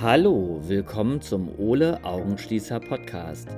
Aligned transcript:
Hallo, 0.00 0.60
willkommen 0.62 1.20
zum 1.20 1.58
Ole 1.58 2.04
Augenschließer 2.04 2.78
Podcast. 2.78 3.48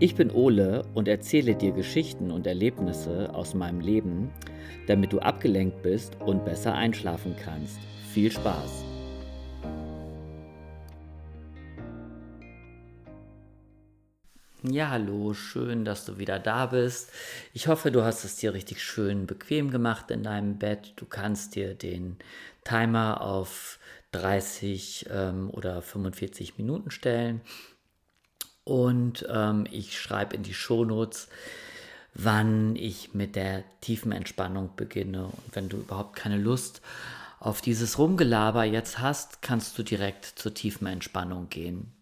Ich 0.00 0.16
bin 0.16 0.32
Ole 0.32 0.82
und 0.94 1.06
erzähle 1.06 1.54
dir 1.54 1.70
Geschichten 1.70 2.32
und 2.32 2.44
Erlebnisse 2.48 3.32
aus 3.32 3.54
meinem 3.54 3.78
Leben, 3.78 4.32
damit 4.88 5.12
du 5.12 5.20
abgelenkt 5.20 5.82
bist 5.82 6.20
und 6.20 6.44
besser 6.44 6.74
einschlafen 6.74 7.36
kannst. 7.40 7.78
Viel 8.12 8.32
Spaß! 8.32 8.84
Ja, 14.64 14.90
hallo, 14.90 15.34
schön, 15.34 15.84
dass 15.84 16.04
du 16.04 16.18
wieder 16.18 16.40
da 16.40 16.66
bist. 16.66 17.12
Ich 17.52 17.68
hoffe, 17.68 17.92
du 17.92 18.02
hast 18.02 18.24
es 18.24 18.34
dir 18.34 18.54
richtig 18.54 18.82
schön 18.82 19.28
bequem 19.28 19.70
gemacht 19.70 20.10
in 20.10 20.24
deinem 20.24 20.58
Bett. 20.58 20.94
Du 20.96 21.06
kannst 21.06 21.54
dir 21.54 21.74
den 21.74 22.16
Timer 22.64 23.20
auf 23.20 23.78
30 24.20 25.06
ähm, 25.10 25.50
oder 25.50 25.82
45 25.82 26.58
Minuten 26.58 26.90
stellen. 26.90 27.40
Und 28.64 29.26
ähm, 29.30 29.66
ich 29.70 30.00
schreibe 30.00 30.34
in 30.34 30.42
die 30.42 30.54
Shownotes, 30.54 31.28
wann 32.14 32.76
ich 32.76 33.14
mit 33.14 33.36
der 33.36 33.64
tiefen 33.80 34.12
Entspannung 34.12 34.70
beginne. 34.74 35.26
Und 35.26 35.54
wenn 35.54 35.68
du 35.68 35.76
überhaupt 35.76 36.16
keine 36.16 36.38
Lust 36.38 36.80
auf 37.38 37.60
dieses 37.60 37.98
Rumgelaber 37.98 38.64
jetzt 38.64 38.98
hast, 38.98 39.42
kannst 39.42 39.78
du 39.78 39.82
direkt 39.82 40.24
zur 40.24 40.54
tiefen 40.54 40.86
Entspannung 40.86 41.48
gehen. 41.48 41.92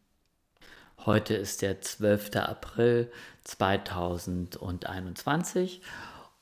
Heute 1.05 1.35
ist 1.35 1.61
der 1.61 1.83
12. 1.83 2.37
April 2.37 3.13
2021 3.45 5.83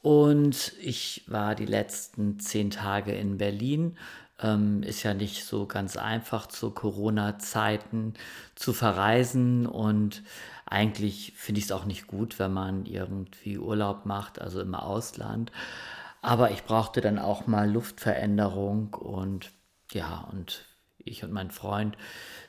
und 0.03 0.75
ich 0.81 1.25
war 1.27 1.57
die 1.57 1.67
letzten 1.67 2.39
zehn 2.39 2.71
Tage 2.71 3.13
in 3.13 3.39
Berlin 3.39 3.97
ähm, 4.43 4.83
ist 4.83 5.03
ja 5.03 5.15
nicht 5.15 5.45
so 5.45 5.67
ganz 5.67 5.97
einfach 5.97 6.47
zu 6.47 6.71
Corona-Zeiten 6.71 8.15
zu 8.55 8.73
verreisen 8.73 9.67
und 9.67 10.23
eigentlich 10.67 11.35
finde 11.37 11.59
ich 11.59 11.67
es 11.67 11.73
auch 11.73 11.85
nicht 11.85 12.07
gut, 12.07 12.39
wenn 12.39 12.53
man 12.53 12.87
irgendwie 12.87 13.59
Urlaub 13.59 14.07
macht, 14.07 14.41
also 14.41 14.61
im 14.61 14.75
Ausland. 14.75 15.53
Aber 16.23 16.51
ich 16.51 16.65
brauchte 16.65 17.01
dann 17.01 17.19
auch 17.19 17.47
mal 17.47 17.71
Luftveränderung 17.71 18.95
und 18.95 19.51
ja, 19.93 20.29
und 20.33 20.65
ich 20.99 21.25
und 21.25 21.33
mein 21.33 21.51
Freund 21.51 21.97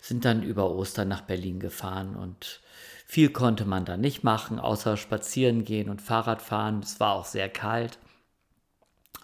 sind 0.02 0.26
dann 0.26 0.44
über 0.44 0.72
Ostern 0.72 1.08
nach 1.08 1.22
Berlin 1.22 1.60
gefahren 1.60 2.16
und 2.16 2.62
viel 3.06 3.30
konnte 3.30 3.66
man 3.66 3.86
da 3.86 3.98
nicht 3.98 4.24
machen, 4.24 4.60
außer 4.60 4.96
spazieren 4.96 5.66
gehen 5.66 5.90
und 5.90 6.02
Fahrrad 6.02 6.42
fahren. 6.42 6.80
Es 6.82 7.00
war 7.00 7.14
auch 7.14 7.26
sehr 7.26 7.50
kalt 7.50 7.98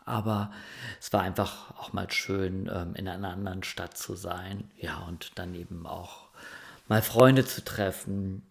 aber 0.09 0.51
es 0.99 1.13
war 1.13 1.21
einfach 1.21 1.71
auch 1.77 1.93
mal 1.93 2.11
schön, 2.11 2.69
ähm, 2.73 2.95
in 2.95 3.07
einer 3.07 3.29
anderen 3.29 3.63
Stadt 3.63 3.97
zu 3.97 4.15
sein. 4.15 4.69
Ja, 4.77 4.99
und 5.07 5.31
dann 5.35 5.55
eben 5.55 5.85
auch 5.85 6.27
mal 6.87 7.01
Freunde 7.01 7.45
zu 7.45 7.63
treffen. 7.63 8.43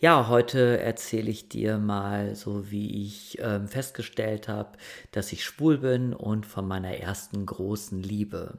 Ja, 0.00 0.28
heute 0.28 0.78
erzähle 0.78 1.30
ich 1.30 1.48
dir 1.48 1.78
mal 1.78 2.36
so, 2.36 2.70
wie 2.70 3.04
ich 3.04 3.38
ähm, 3.40 3.66
festgestellt 3.66 4.46
habe, 4.46 4.78
dass 5.10 5.32
ich 5.32 5.44
schwul 5.44 5.78
bin 5.78 6.14
und 6.14 6.46
von 6.46 6.68
meiner 6.68 6.96
ersten 6.96 7.44
großen 7.44 8.00
Liebe. 8.00 8.58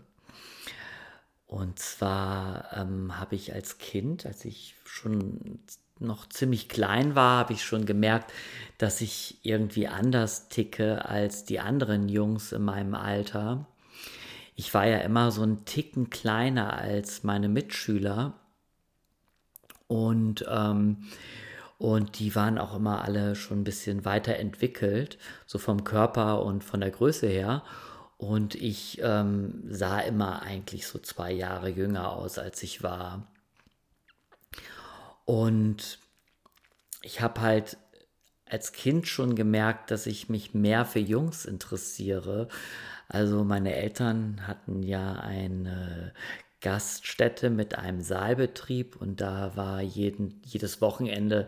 Und 1.48 1.80
zwar 1.80 2.74
ähm, 2.76 3.18
habe 3.18 3.36
ich 3.36 3.54
als 3.54 3.78
Kind, 3.78 4.26
als 4.26 4.44
ich 4.44 4.76
schon 4.84 5.60
noch 6.00 6.28
ziemlich 6.30 6.70
klein 6.70 7.16
war, 7.16 7.40
habe 7.40 7.54
ich 7.54 7.64
schon 7.64 7.86
gemerkt, 7.86 8.32
dass 8.78 9.02
ich 9.02 9.40
irgendwie 9.44 9.88
anders 9.88 10.50
ticke 10.50 11.06
als 11.06 11.46
die 11.46 11.60
anderen 11.60 12.10
Jungs 12.10 12.52
in 12.52 12.64
meinem 12.64 12.96
Alter. 12.96 13.66
Ich 14.56 14.74
war 14.74 14.86
ja 14.88 14.98
immer 15.00 15.32
so 15.32 15.44
ein 15.44 15.66
Ticken 15.66 16.10
kleiner 16.10 16.74
als 16.74 17.24
meine 17.24 17.50
Mitschüler. 17.50 18.34
Und, 19.88 20.46
ähm, 20.50 21.06
und 21.78 22.20
die 22.20 22.36
waren 22.36 22.58
auch 22.58 22.76
immer 22.76 23.04
alle 23.04 23.36
schon 23.36 23.62
ein 23.62 23.64
bisschen 23.64 24.06
weiterentwickelt, 24.06 25.18
so 25.46 25.60
vom 25.60 25.84
Körper 25.84 26.44
und 26.44 26.64
von 26.64 26.82
der 26.82 26.92
Größe 26.92 27.28
her. 27.28 27.64
Und 28.18 28.54
ich 28.56 29.00
ähm, 29.02 29.64
sah 29.70 30.02
immer 30.02 30.42
eigentlich 30.42 30.88
so 30.88 31.00
zwei 31.00 31.32
Jahre 31.32 31.70
jünger 31.70 32.12
aus, 32.12 32.38
als 32.38 32.62
ich 32.64 32.84
war. 32.84 33.26
Und 35.30 36.00
ich 37.04 37.22
habe 37.22 37.42
halt 37.42 37.78
als 38.50 38.72
Kind 38.72 39.08
schon 39.08 39.36
gemerkt, 39.36 39.92
dass 39.92 40.08
ich 40.08 40.28
mich 40.28 40.56
mehr 40.56 40.86
für 40.86 40.98
Jungs 40.98 41.46
interessiere. 41.46 42.48
Also 43.08 43.44
meine 43.44 43.76
Eltern 43.76 44.48
hatten 44.48 44.82
ja 44.82 45.14
eine 45.20 46.16
Gaststätte 46.62 47.52
mit 47.52 47.78
einem 47.78 48.02
Saalbetrieb 48.02 48.96
und 48.96 49.22
da 49.22 49.56
war 49.56 49.82
jeden, 49.82 50.42
jedes 50.46 50.82
Wochenende 50.82 51.48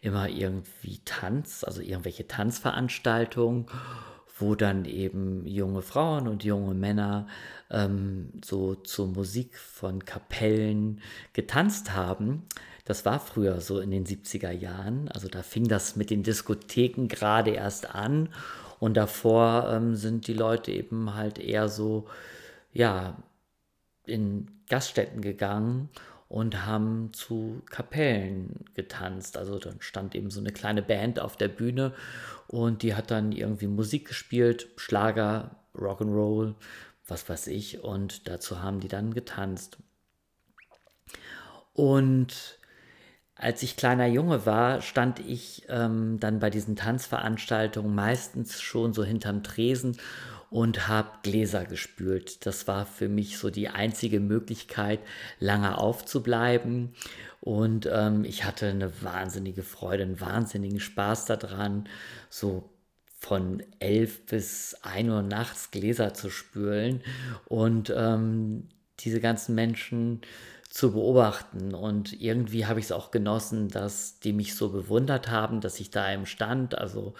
immer 0.00 0.28
irgendwie 0.28 1.00
Tanz, 1.04 1.62
also 1.62 1.80
irgendwelche 1.80 2.26
Tanzveranstaltungen, 2.26 3.66
wo 4.42 4.54
dann 4.54 4.84
eben 4.84 5.46
junge 5.46 5.80
Frauen 5.80 6.28
und 6.28 6.44
junge 6.44 6.74
Männer 6.74 7.26
ähm, 7.70 8.28
so 8.44 8.74
zur 8.74 9.06
Musik 9.06 9.56
von 9.56 10.04
Kapellen 10.04 11.00
getanzt 11.32 11.94
haben. 11.94 12.42
Das 12.84 13.06
war 13.06 13.20
früher 13.20 13.60
so 13.60 13.78
in 13.78 13.90
den 13.90 14.04
70er 14.04 14.50
Jahren. 14.50 15.08
Also 15.08 15.28
da 15.28 15.42
fing 15.42 15.68
das 15.68 15.96
mit 15.96 16.10
den 16.10 16.22
Diskotheken 16.22 17.06
gerade 17.06 17.52
erst 17.52 17.94
an. 17.94 18.28
Und 18.80 18.96
davor 18.96 19.70
ähm, 19.72 19.94
sind 19.94 20.26
die 20.26 20.34
Leute 20.34 20.72
eben 20.72 21.14
halt 21.14 21.38
eher 21.38 21.68
so, 21.68 22.06
ja, 22.72 23.16
in 24.04 24.50
Gaststätten 24.68 25.22
gegangen 25.22 25.88
und 26.32 26.64
haben 26.64 27.12
zu 27.12 27.60
Kapellen 27.68 28.64
getanzt. 28.72 29.36
Also 29.36 29.58
dann 29.58 29.82
stand 29.82 30.14
eben 30.14 30.30
so 30.30 30.40
eine 30.40 30.50
kleine 30.50 30.80
Band 30.80 31.20
auf 31.20 31.36
der 31.36 31.48
Bühne 31.48 31.92
und 32.48 32.82
die 32.82 32.94
hat 32.94 33.10
dann 33.10 33.32
irgendwie 33.32 33.66
Musik 33.66 34.08
gespielt, 34.08 34.68
Schlager, 34.76 35.56
Rock'n'Roll, 35.74 36.54
was 37.06 37.28
weiß 37.28 37.48
ich. 37.48 37.84
Und 37.84 38.28
dazu 38.28 38.62
haben 38.62 38.80
die 38.80 38.88
dann 38.88 39.12
getanzt. 39.12 39.76
Und 41.74 42.58
als 43.34 43.62
ich 43.62 43.76
kleiner 43.76 44.06
Junge 44.06 44.46
war, 44.46 44.80
stand 44.80 45.18
ich 45.18 45.64
ähm, 45.68 46.18
dann 46.18 46.38
bei 46.38 46.48
diesen 46.48 46.76
Tanzveranstaltungen 46.76 47.94
meistens 47.94 48.58
schon 48.62 48.94
so 48.94 49.04
hinterm 49.04 49.42
Tresen 49.42 49.98
und 50.52 50.86
habe 50.86 51.10
Gläser 51.22 51.64
gespült. 51.64 52.44
Das 52.44 52.68
war 52.68 52.84
für 52.84 53.08
mich 53.08 53.38
so 53.38 53.48
die 53.48 53.70
einzige 53.70 54.20
Möglichkeit, 54.20 55.00
lange 55.40 55.78
aufzubleiben. 55.78 56.94
Und 57.40 57.88
ähm, 57.90 58.24
ich 58.24 58.44
hatte 58.44 58.68
eine 58.68 59.02
wahnsinnige 59.02 59.62
Freude, 59.62 60.04
einen 60.04 60.20
wahnsinnigen 60.20 60.78
Spaß 60.78 61.24
daran, 61.24 61.88
so 62.28 62.68
von 63.18 63.62
elf 63.78 64.26
bis 64.26 64.76
ein 64.82 65.08
Uhr 65.08 65.22
nachts 65.22 65.70
Gläser 65.70 66.12
zu 66.12 66.28
spülen 66.28 67.00
und 67.46 67.92
ähm, 67.96 68.68
diese 69.00 69.20
ganzen 69.20 69.54
Menschen 69.54 70.20
zu 70.72 70.92
beobachten. 70.92 71.74
Und 71.74 72.18
irgendwie 72.18 72.64
habe 72.64 72.80
ich 72.80 72.86
es 72.86 72.92
auch 72.92 73.10
genossen, 73.10 73.68
dass 73.68 74.20
die 74.20 74.32
mich 74.32 74.54
so 74.54 74.70
bewundert 74.70 75.28
haben, 75.28 75.60
dass 75.60 75.78
ich 75.80 75.90
da 75.90 76.10
im 76.10 76.24
stand. 76.24 76.78
Also 76.78 77.12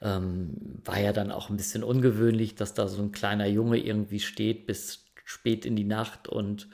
ähm, 0.00 0.54
war 0.82 0.98
ja 0.98 1.12
dann 1.12 1.30
auch 1.30 1.50
ein 1.50 1.58
bisschen 1.58 1.84
ungewöhnlich, 1.84 2.54
dass 2.54 2.72
da 2.72 2.88
so 2.88 3.02
ein 3.02 3.12
kleiner 3.12 3.46
Junge 3.46 3.76
irgendwie 3.76 4.20
steht 4.20 4.66
bis 4.66 5.04
spät 5.26 5.66
in 5.66 5.76
die 5.76 5.84
Nacht 5.84 6.26
und 6.26 6.68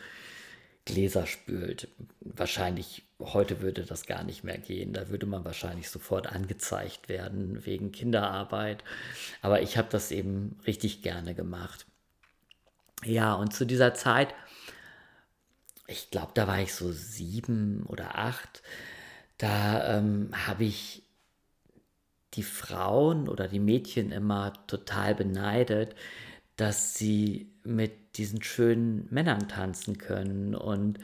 Gläser 0.84 1.26
spült. 1.26 1.88
Wahrscheinlich 2.20 3.02
heute 3.18 3.60
würde 3.60 3.82
das 3.82 4.06
gar 4.06 4.22
nicht 4.22 4.44
mehr 4.44 4.58
gehen. 4.58 4.92
Da 4.92 5.08
würde 5.08 5.26
man 5.26 5.44
wahrscheinlich 5.44 5.90
sofort 5.90 6.28
angezeigt 6.28 7.08
werden 7.08 7.66
wegen 7.66 7.90
Kinderarbeit. 7.90 8.84
Aber 9.40 9.60
ich 9.60 9.76
habe 9.76 9.88
das 9.90 10.12
eben 10.12 10.56
richtig 10.68 11.02
gerne 11.02 11.34
gemacht. 11.34 11.84
Ja, 13.04 13.34
und 13.34 13.52
zu 13.52 13.64
dieser 13.64 13.94
Zeit 13.94 14.32
ich 15.92 16.10
glaube, 16.10 16.32
da 16.34 16.46
war 16.46 16.60
ich 16.60 16.74
so 16.74 16.90
sieben 16.90 17.84
oder 17.86 18.18
acht, 18.18 18.62
da 19.38 19.98
ähm, 19.98 20.30
habe 20.46 20.64
ich 20.64 21.02
die 22.34 22.42
Frauen 22.42 23.28
oder 23.28 23.46
die 23.48 23.60
Mädchen 23.60 24.10
immer 24.10 24.52
total 24.66 25.14
beneidet, 25.14 25.94
dass 26.56 26.94
sie 26.94 27.50
mit 27.64 28.16
diesen 28.16 28.42
schönen 28.42 29.06
Männern 29.10 29.48
tanzen 29.48 29.98
können. 29.98 30.54
Und 30.54 30.98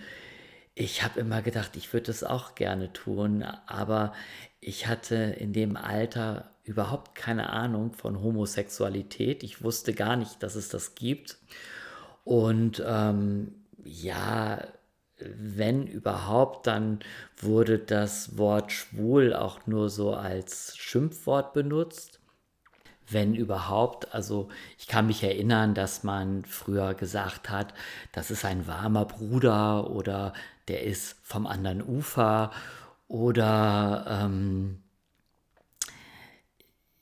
ich 0.75 1.02
habe 1.05 1.20
immer 1.20 1.43
gedacht, 1.43 1.76
ich 1.76 1.93
würde 1.93 2.11
es 2.11 2.25
auch 2.25 2.55
gerne 2.55 2.93
tun, 2.93 3.43
aber 3.43 4.12
ich 4.61 4.87
hatte 4.87 5.17
in 5.17 5.52
dem 5.52 5.76
Alter 5.76 6.50
überhaupt 6.64 7.14
keine 7.14 7.50
Ahnung 7.50 7.93
von 7.93 8.23
Homosexualität. 8.23 9.43
Ich 9.43 9.62
wusste 9.62 9.94
gar 9.94 10.17
nicht, 10.17 10.43
dass 10.43 10.55
es 10.55 10.69
das 10.69 10.94
gibt. 10.94 11.38
Und 12.25 12.82
ähm, 12.87 13.55
ja, 13.84 14.67
wenn 15.20 15.87
überhaupt, 15.87 16.67
dann 16.67 17.00
wurde 17.37 17.79
das 17.79 18.37
Wort 18.38 18.73
schwul 18.73 19.35
auch 19.35 19.67
nur 19.67 19.91
so 19.91 20.15
als 20.15 20.76
Schimpfwort 20.76 21.53
benutzt. 21.53 22.20
wenn 23.11 23.35
überhaupt. 23.35 24.15
Also 24.15 24.49
ich 24.79 24.87
kann 24.87 25.06
mich 25.06 25.23
erinnern, 25.23 25.75
dass 25.75 26.05
man 26.05 26.44
früher 26.44 26.94
gesagt 26.94 27.50
hat, 27.50 27.75
das 28.12 28.31
ist 28.31 28.44
ein 28.44 28.67
warmer 28.67 29.05
Bruder 29.06 29.91
oder 29.91 30.32
der 30.69 30.82
ist 30.85 31.17
vom 31.23 31.47
anderen 31.47 31.82
Ufer 31.82 32.50
oder 33.09 34.06
ähm, 34.09 34.82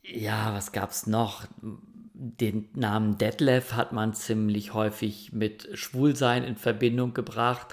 ja, 0.03 0.55
was 0.55 0.73
gab 0.73 0.91
es 0.91 1.07
noch? 1.07 1.47
Den 2.19 2.71
Namen 2.73 3.19
Detlef 3.19 3.75
hat 3.75 3.93
man 3.93 4.15
ziemlich 4.15 4.73
häufig 4.73 5.35
mit 5.35 5.69
Schwulsein 5.75 6.45
in 6.45 6.57
Verbindung 6.57 7.13
gebracht. 7.13 7.67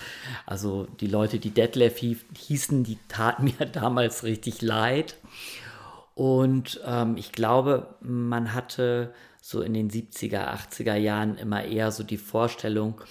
Also 0.45 0.85
die 0.99 1.07
Leute, 1.07 1.39
die 1.39 1.51
Detlef 1.51 1.97
hießen, 1.97 2.83
die 2.83 2.97
taten 3.07 3.45
mir 3.45 3.65
damals 3.71 4.23
richtig 4.23 4.61
leid. 4.61 5.15
Und 6.13 6.81
ähm, 6.85 7.15
ich 7.15 7.31
glaube, 7.31 7.95
man 8.01 8.53
hatte 8.53 9.13
so 9.41 9.61
in 9.61 9.73
den 9.73 9.89
70er, 9.89 10.53
80er 10.53 10.95
Jahren 10.95 11.37
immer 11.37 11.63
eher 11.63 11.91
so 11.91 12.03
die 12.03 12.17
Vorstellung, 12.17 13.01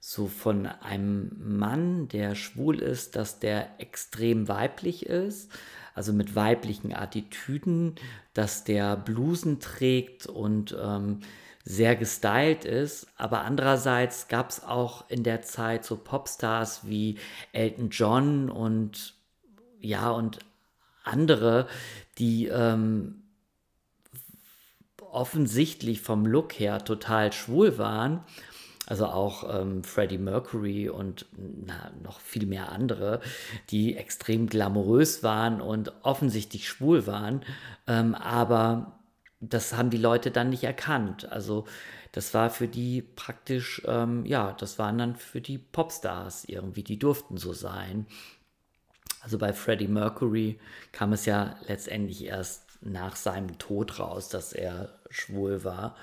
so 0.00 0.26
von 0.26 0.66
einem 0.66 1.30
Mann, 1.38 2.08
der 2.08 2.34
schwul 2.34 2.80
ist, 2.80 3.14
dass 3.14 3.38
der 3.38 3.78
extrem 3.78 4.48
weiblich 4.48 5.06
ist, 5.06 5.52
also 5.98 6.12
mit 6.12 6.36
weiblichen 6.36 6.94
Attitüden, 6.94 7.96
dass 8.32 8.62
der 8.62 8.96
Blusen 8.96 9.58
trägt 9.58 10.26
und 10.26 10.76
ähm, 10.80 11.18
sehr 11.64 11.96
gestylt 11.96 12.64
ist. 12.64 13.08
Aber 13.16 13.42
andererseits 13.42 14.28
gab 14.28 14.50
es 14.50 14.62
auch 14.62 15.10
in 15.10 15.24
der 15.24 15.42
Zeit 15.42 15.84
so 15.84 15.96
Popstars 15.96 16.86
wie 16.86 17.18
Elton 17.52 17.90
John 17.90 18.48
und 18.48 19.14
ja, 19.80 20.10
und 20.10 20.38
andere, 21.02 21.66
die 22.18 22.46
ähm, 22.46 23.24
offensichtlich 25.10 26.00
vom 26.00 26.26
Look 26.26 26.52
her 26.60 26.84
total 26.84 27.32
schwul 27.32 27.76
waren. 27.76 28.22
Also 28.88 29.04
auch 29.04 29.60
ähm, 29.60 29.84
Freddie 29.84 30.16
Mercury 30.16 30.88
und 30.88 31.26
na, 31.36 31.92
noch 32.02 32.20
viel 32.20 32.46
mehr 32.46 32.72
andere, 32.72 33.20
die 33.68 33.94
extrem 33.94 34.46
glamourös 34.46 35.22
waren 35.22 35.60
und 35.60 35.92
offensichtlich 36.02 36.66
schwul 36.66 37.06
waren. 37.06 37.44
Ähm, 37.86 38.14
aber 38.14 38.98
das 39.40 39.76
haben 39.76 39.90
die 39.90 39.98
Leute 39.98 40.30
dann 40.30 40.48
nicht 40.48 40.64
erkannt. 40.64 41.30
Also 41.30 41.66
das 42.12 42.32
war 42.32 42.48
für 42.48 42.66
die 42.66 43.02
praktisch, 43.02 43.82
ähm, 43.84 44.24
ja, 44.24 44.52
das 44.52 44.78
waren 44.78 44.96
dann 44.96 45.16
für 45.16 45.42
die 45.42 45.58
Popstars 45.58 46.46
irgendwie, 46.46 46.82
die 46.82 46.98
durften 46.98 47.36
so 47.36 47.52
sein. 47.52 48.06
Also 49.20 49.36
bei 49.36 49.52
Freddie 49.52 49.88
Mercury 49.88 50.58
kam 50.92 51.12
es 51.12 51.26
ja 51.26 51.56
letztendlich 51.66 52.24
erst 52.24 52.64
nach 52.80 53.16
seinem 53.16 53.58
Tod 53.58 53.98
raus, 53.98 54.30
dass 54.30 54.54
er 54.54 54.98
schwul 55.10 55.62
war 55.62 55.94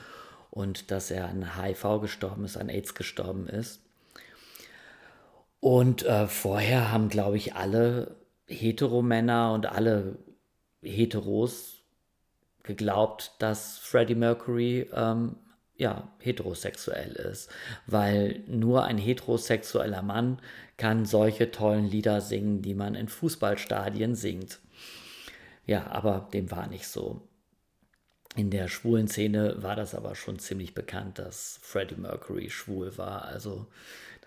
und 0.56 0.90
dass 0.90 1.12
er 1.12 1.28
an 1.28 1.62
HIV 1.62 2.00
gestorben 2.02 2.46
ist, 2.46 2.56
an 2.57 2.69
AIDS 2.69 2.96
gestorben 2.96 3.48
ist. 3.48 3.81
Und 5.60 6.04
äh, 6.04 6.28
vorher 6.28 6.92
haben, 6.92 7.10
glaube 7.10 7.36
ich, 7.36 7.56
alle 7.56 8.16
Heteromänner 8.48 9.52
und 9.52 9.66
alle 9.66 10.18
Heteros 10.81 11.81
geglaubt, 12.63 13.34
dass 13.40 13.78
Freddie 13.80 14.16
Mercury 14.16 14.90
ähm, 14.94 15.36
ja, 15.75 16.07
heterosexuell 16.19 17.12
ist, 17.12 17.50
weil 17.86 18.42
nur 18.48 18.86
ein 18.86 18.98
heterosexueller 18.98 20.04
Mann 20.04 20.40
kann 20.78 21.06
solche 21.06 21.52
tollen 21.52 21.86
Lieder 21.86 22.22
singen, 22.22 22.62
die 22.62 22.75
man 22.75 22.96
in 22.96 23.10
Fußballstadien 23.10 24.16
singt. 24.16 24.60
Ja, 25.66 25.88
aber 25.88 26.30
dem 26.31 26.50
war 26.50 26.68
nicht 26.68 26.88
so. 26.88 27.28
In 28.35 28.49
der 28.49 28.67
schwulen 28.67 29.07
Szene 29.07 29.61
war 29.63 29.75
das 29.75 29.95
aber 29.95 30.15
schon 30.15 30.39
ziemlich 30.39 30.73
bekannt, 30.73 31.19
dass 31.19 31.59
Freddie 31.61 31.95
Mercury 31.95 32.49
schwul 32.49 32.97
war. 32.97 33.25
Also 33.25 33.67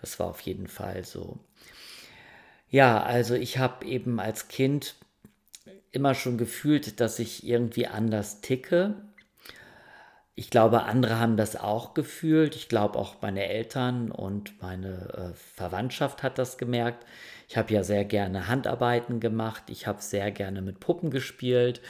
das 0.01 0.19
war 0.19 0.27
auf 0.27 0.41
jeden 0.41 0.67
Fall 0.67 1.03
so. 1.05 1.39
Ja, 2.69 3.01
also 3.03 3.35
ich 3.35 3.57
habe 3.57 3.85
eben 3.85 4.19
als 4.19 4.47
Kind 4.47 4.95
immer 5.91 6.15
schon 6.15 6.37
gefühlt, 6.37 6.99
dass 6.99 7.19
ich 7.19 7.45
irgendwie 7.45 7.87
anders 7.87 8.41
ticke 8.41 8.95
ich 10.39 10.49
glaube, 10.49 10.83
andere 10.83 11.19
haben 11.19 11.35
das 11.35 11.57
auch 11.57 11.93
gefühlt. 11.93 12.55
Ich 12.55 12.69
glaube, 12.69 12.97
auch 12.97 13.15
meine 13.21 13.45
Eltern 13.45 14.09
und 14.09 14.61
meine 14.61 15.33
äh, 15.33 15.33
Verwandtschaft 15.33 16.23
hat 16.23 16.37
das 16.37 16.57
gemerkt. 16.57 17.05
Ich 17.49 17.57
habe 17.57 17.73
ja 17.73 17.83
sehr 17.83 18.05
gerne 18.05 18.47
Handarbeiten 18.47 19.19
gemacht. 19.19 19.63
Ich 19.67 19.85
habe 19.85 20.01
sehr 20.01 20.31
gerne 20.31 20.61
mit 20.61 20.79
Puppen 20.79 21.09
gespielt. 21.09 21.81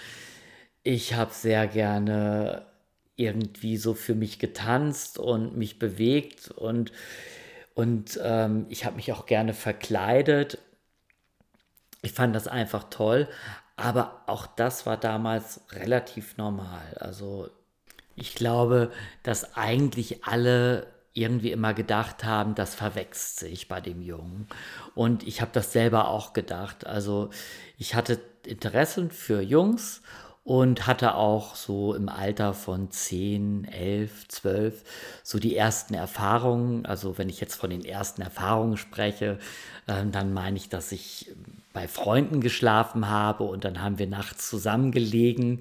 Ich 0.84 1.14
habe 1.14 1.32
sehr 1.34 1.68
gerne 1.68 2.66
irgendwie 3.16 3.78
so 3.78 3.94
für 3.94 4.16
mich 4.16 4.40
getanzt 4.40 5.20
und 5.20 5.58
mich 5.58 5.78
bewegt 5.78 6.52
und, 6.52 6.92
und 7.76 8.20
ähm, 8.24 8.66
ich 8.70 8.86
habe 8.86 8.96
mich 8.96 9.12
auch 9.12 9.26
gerne 9.26 9.54
verkleidet. 9.54 10.58
Ich 12.02 12.14
fand 12.14 12.34
das 12.36 12.48
einfach 12.48 12.86
toll, 12.90 13.28
aber 13.76 14.24
auch 14.28 14.48
das 14.48 14.86
war 14.86 14.98
damals 14.98 15.62
relativ 15.72 16.38
normal. 16.38 16.96
Also 17.00 17.50
ich 18.16 18.36
glaube, 18.36 18.92
dass 19.24 19.56
eigentlich 19.58 20.26
alle 20.26 20.88
irgendwie 21.14 21.52
immer 21.52 21.74
gedacht 21.74 22.24
haben, 22.24 22.56
das 22.56 22.76
verwechselt 22.76 23.52
sich 23.52 23.68
bei 23.68 23.82
dem 23.82 24.02
Jungen. 24.02 24.48
Und 24.96 25.28
ich 25.28 25.42
habe 25.42 25.52
das 25.54 25.74
selber 25.74 26.08
auch 26.10 26.34
gedacht. 26.34 26.86
Also 26.86 27.30
ich 27.78 27.96
hatte 27.96 28.20
Interessen 28.46 29.12
für 29.12 29.42
Jungs 29.42 30.02
und 30.44 30.88
hatte 30.88 31.16
auch 31.16 31.56
so 31.56 31.94
im 31.94 32.10
Alter 32.10 32.54
von 32.54 32.92
10, 32.92 33.66
11, 33.66 34.28
12 34.30 34.84
so 35.24 35.40
die 35.40 35.56
ersten 35.56 35.94
Erfahrungen. 35.94 36.86
Also 36.86 37.18
wenn 37.18 37.30
ich 37.30 37.40
jetzt 37.40 37.56
von 37.56 37.70
den 37.70 37.86
ersten 37.86 38.22
Erfahrungen 38.22 38.78
spreche, 38.78 39.40
äh, 39.88 40.06
dann 40.06 40.34
meine 40.34 40.58
ich, 40.58 40.70
dass 40.70 40.92
ich 40.92 41.32
bei 41.72 41.88
Freunden 41.88 42.42
geschlafen 42.42 43.10
habe 43.10 43.44
und 43.44 43.64
dann 43.64 43.82
haben 43.82 44.00
wir 44.00 44.08
nachts 44.08 44.50
zusammengelegen 44.50 45.60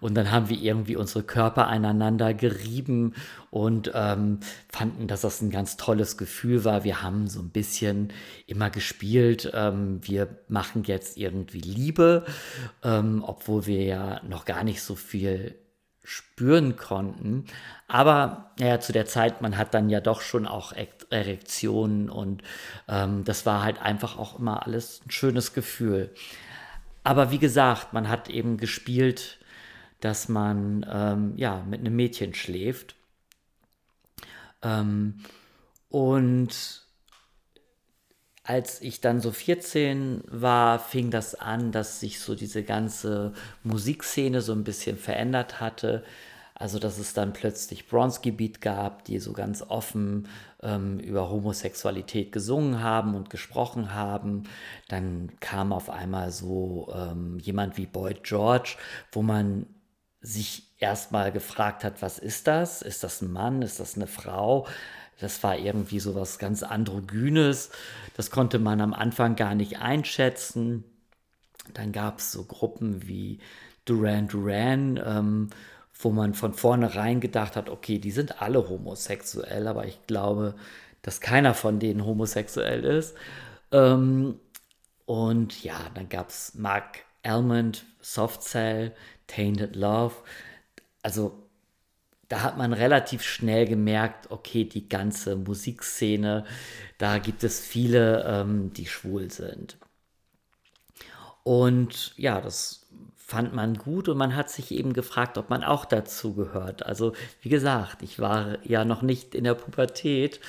und 0.00 0.14
dann 0.14 0.30
haben 0.30 0.48
wir 0.48 0.56
irgendwie 0.56 0.94
unsere 0.94 1.24
Körper 1.24 1.66
aneinander 1.66 2.34
gerieben 2.34 3.14
und 3.50 3.90
ähm, 3.94 4.38
fanden, 4.68 5.08
dass 5.08 5.22
das 5.22 5.40
ein 5.42 5.50
ganz 5.50 5.76
tolles 5.76 6.16
Gefühl 6.16 6.64
war. 6.64 6.84
Wir 6.84 7.02
haben 7.02 7.26
so 7.26 7.40
ein 7.40 7.50
bisschen 7.50 8.12
immer 8.46 8.70
gespielt, 8.70 9.50
ähm, 9.52 10.00
wir 10.02 10.28
machen 10.46 10.84
jetzt 10.84 11.16
irgendwie 11.16 11.60
Liebe, 11.60 12.24
ähm, 12.84 13.24
obwohl 13.26 13.66
wir 13.66 13.82
ja 13.82 14.20
noch 14.28 14.44
gar 14.44 14.62
nicht 14.62 14.82
so 14.82 14.94
viel 14.94 15.56
spüren 16.02 16.76
konnten. 16.76 17.44
Aber 17.88 18.52
ja, 18.58 18.80
zu 18.80 18.92
der 18.92 19.06
Zeit, 19.06 19.42
man 19.42 19.56
hat 19.56 19.74
dann 19.74 19.90
ja 19.90 20.00
doch 20.00 20.20
schon 20.20 20.46
auch 20.46 20.72
Erektionen 21.10 22.08
und 22.08 22.42
ähm, 22.88 23.24
das 23.24 23.46
war 23.46 23.62
halt 23.62 23.80
einfach 23.82 24.18
auch 24.18 24.38
immer 24.38 24.66
alles 24.66 25.00
ein 25.06 25.10
schönes 25.10 25.52
Gefühl. 25.52 26.14
Aber 27.04 27.30
wie 27.30 27.38
gesagt, 27.38 27.92
man 27.92 28.08
hat 28.08 28.28
eben 28.28 28.56
gespielt, 28.56 29.38
dass 30.00 30.28
man 30.28 30.86
ähm, 30.90 31.32
ja 31.36 31.62
mit 31.68 31.80
einem 31.80 31.96
Mädchen 31.96 32.34
schläft. 32.34 32.96
Ähm, 34.62 35.20
und 35.88 36.82
als 38.50 38.82
ich 38.82 39.00
dann 39.00 39.20
so 39.20 39.30
14 39.30 40.24
war, 40.26 40.80
fing 40.80 41.12
das 41.12 41.36
an, 41.36 41.70
dass 41.70 42.00
sich 42.00 42.18
so 42.18 42.34
diese 42.34 42.64
ganze 42.64 43.32
Musikszene 43.62 44.40
so 44.40 44.52
ein 44.52 44.64
bisschen 44.64 44.98
verändert 44.98 45.60
hatte. 45.60 46.02
Also, 46.54 46.80
dass 46.80 46.98
es 46.98 47.14
dann 47.14 47.32
plötzlich 47.32 47.86
Bronski 47.86 48.32
Beat 48.32 48.60
gab, 48.60 49.04
die 49.04 49.20
so 49.20 49.32
ganz 49.32 49.62
offen 49.62 50.26
ähm, 50.64 50.98
über 50.98 51.30
Homosexualität 51.30 52.32
gesungen 52.32 52.82
haben 52.82 53.14
und 53.14 53.30
gesprochen 53.30 53.94
haben. 53.94 54.42
Dann 54.88 55.30
kam 55.38 55.72
auf 55.72 55.88
einmal 55.88 56.32
so 56.32 56.92
ähm, 56.92 57.38
jemand 57.38 57.76
wie 57.76 57.86
Boyd 57.86 58.24
George, 58.24 58.74
wo 59.12 59.22
man 59.22 59.66
sich 60.20 60.64
erstmal 60.78 61.30
gefragt 61.30 61.84
hat, 61.84 62.02
was 62.02 62.18
ist 62.18 62.48
das? 62.48 62.82
Ist 62.82 63.04
das 63.04 63.22
ein 63.22 63.32
Mann? 63.32 63.62
Ist 63.62 63.78
das 63.78 63.94
eine 63.94 64.08
Frau? 64.08 64.66
Das 65.20 65.42
war 65.42 65.56
irgendwie 65.58 66.00
so 66.00 66.14
was 66.14 66.38
ganz 66.38 66.62
Androgynes. 66.62 67.70
Das 68.16 68.30
konnte 68.30 68.58
man 68.58 68.80
am 68.80 68.94
Anfang 68.94 69.36
gar 69.36 69.54
nicht 69.54 69.78
einschätzen. 69.78 70.84
Dann 71.74 71.92
gab 71.92 72.18
es 72.18 72.32
so 72.32 72.44
Gruppen 72.44 73.06
wie 73.06 73.38
Duran 73.84 74.28
Duran, 74.28 75.00
ähm, 75.04 75.50
wo 75.98 76.10
man 76.10 76.34
von 76.34 76.54
vornherein 76.54 77.20
gedacht 77.20 77.56
hat, 77.56 77.68
okay, 77.68 77.98
die 77.98 78.10
sind 78.10 78.40
alle 78.40 78.68
homosexuell, 78.68 79.68
aber 79.68 79.86
ich 79.86 80.06
glaube, 80.06 80.54
dass 81.02 81.20
keiner 81.20 81.54
von 81.54 81.78
denen 81.78 82.04
homosexuell 82.04 82.84
ist. 82.84 83.14
Ähm, 83.72 84.40
und 85.06 85.62
ja, 85.62 85.78
dann 85.94 86.08
gab 86.08 86.30
es 86.30 86.54
Mark 86.54 87.00
Almond, 87.22 87.84
Soft 88.00 88.42
Cell, 88.42 88.94
Tainted 89.26 89.76
Love. 89.76 90.14
Also 91.02 91.39
da 92.30 92.42
hat 92.42 92.56
man 92.56 92.72
relativ 92.72 93.22
schnell 93.22 93.66
gemerkt, 93.66 94.30
okay, 94.30 94.64
die 94.64 94.88
ganze 94.88 95.34
Musikszene, 95.34 96.44
da 96.96 97.18
gibt 97.18 97.42
es 97.42 97.60
viele, 97.60 98.24
ähm, 98.24 98.72
die 98.72 98.86
schwul 98.86 99.32
sind. 99.32 99.76
Und 101.42 102.14
ja, 102.16 102.40
das 102.40 102.86
fand 103.16 103.52
man 103.52 103.74
gut 103.74 104.08
und 104.08 104.16
man 104.16 104.36
hat 104.36 104.48
sich 104.48 104.70
eben 104.70 104.92
gefragt, 104.92 105.38
ob 105.38 105.50
man 105.50 105.64
auch 105.64 105.84
dazu 105.84 106.34
gehört. 106.34 106.86
Also 106.86 107.14
wie 107.42 107.48
gesagt, 107.48 108.02
ich 108.02 108.20
war 108.20 108.64
ja 108.64 108.84
noch 108.84 109.02
nicht 109.02 109.34
in 109.34 109.42
der 109.42 109.54
Pubertät 109.54 110.40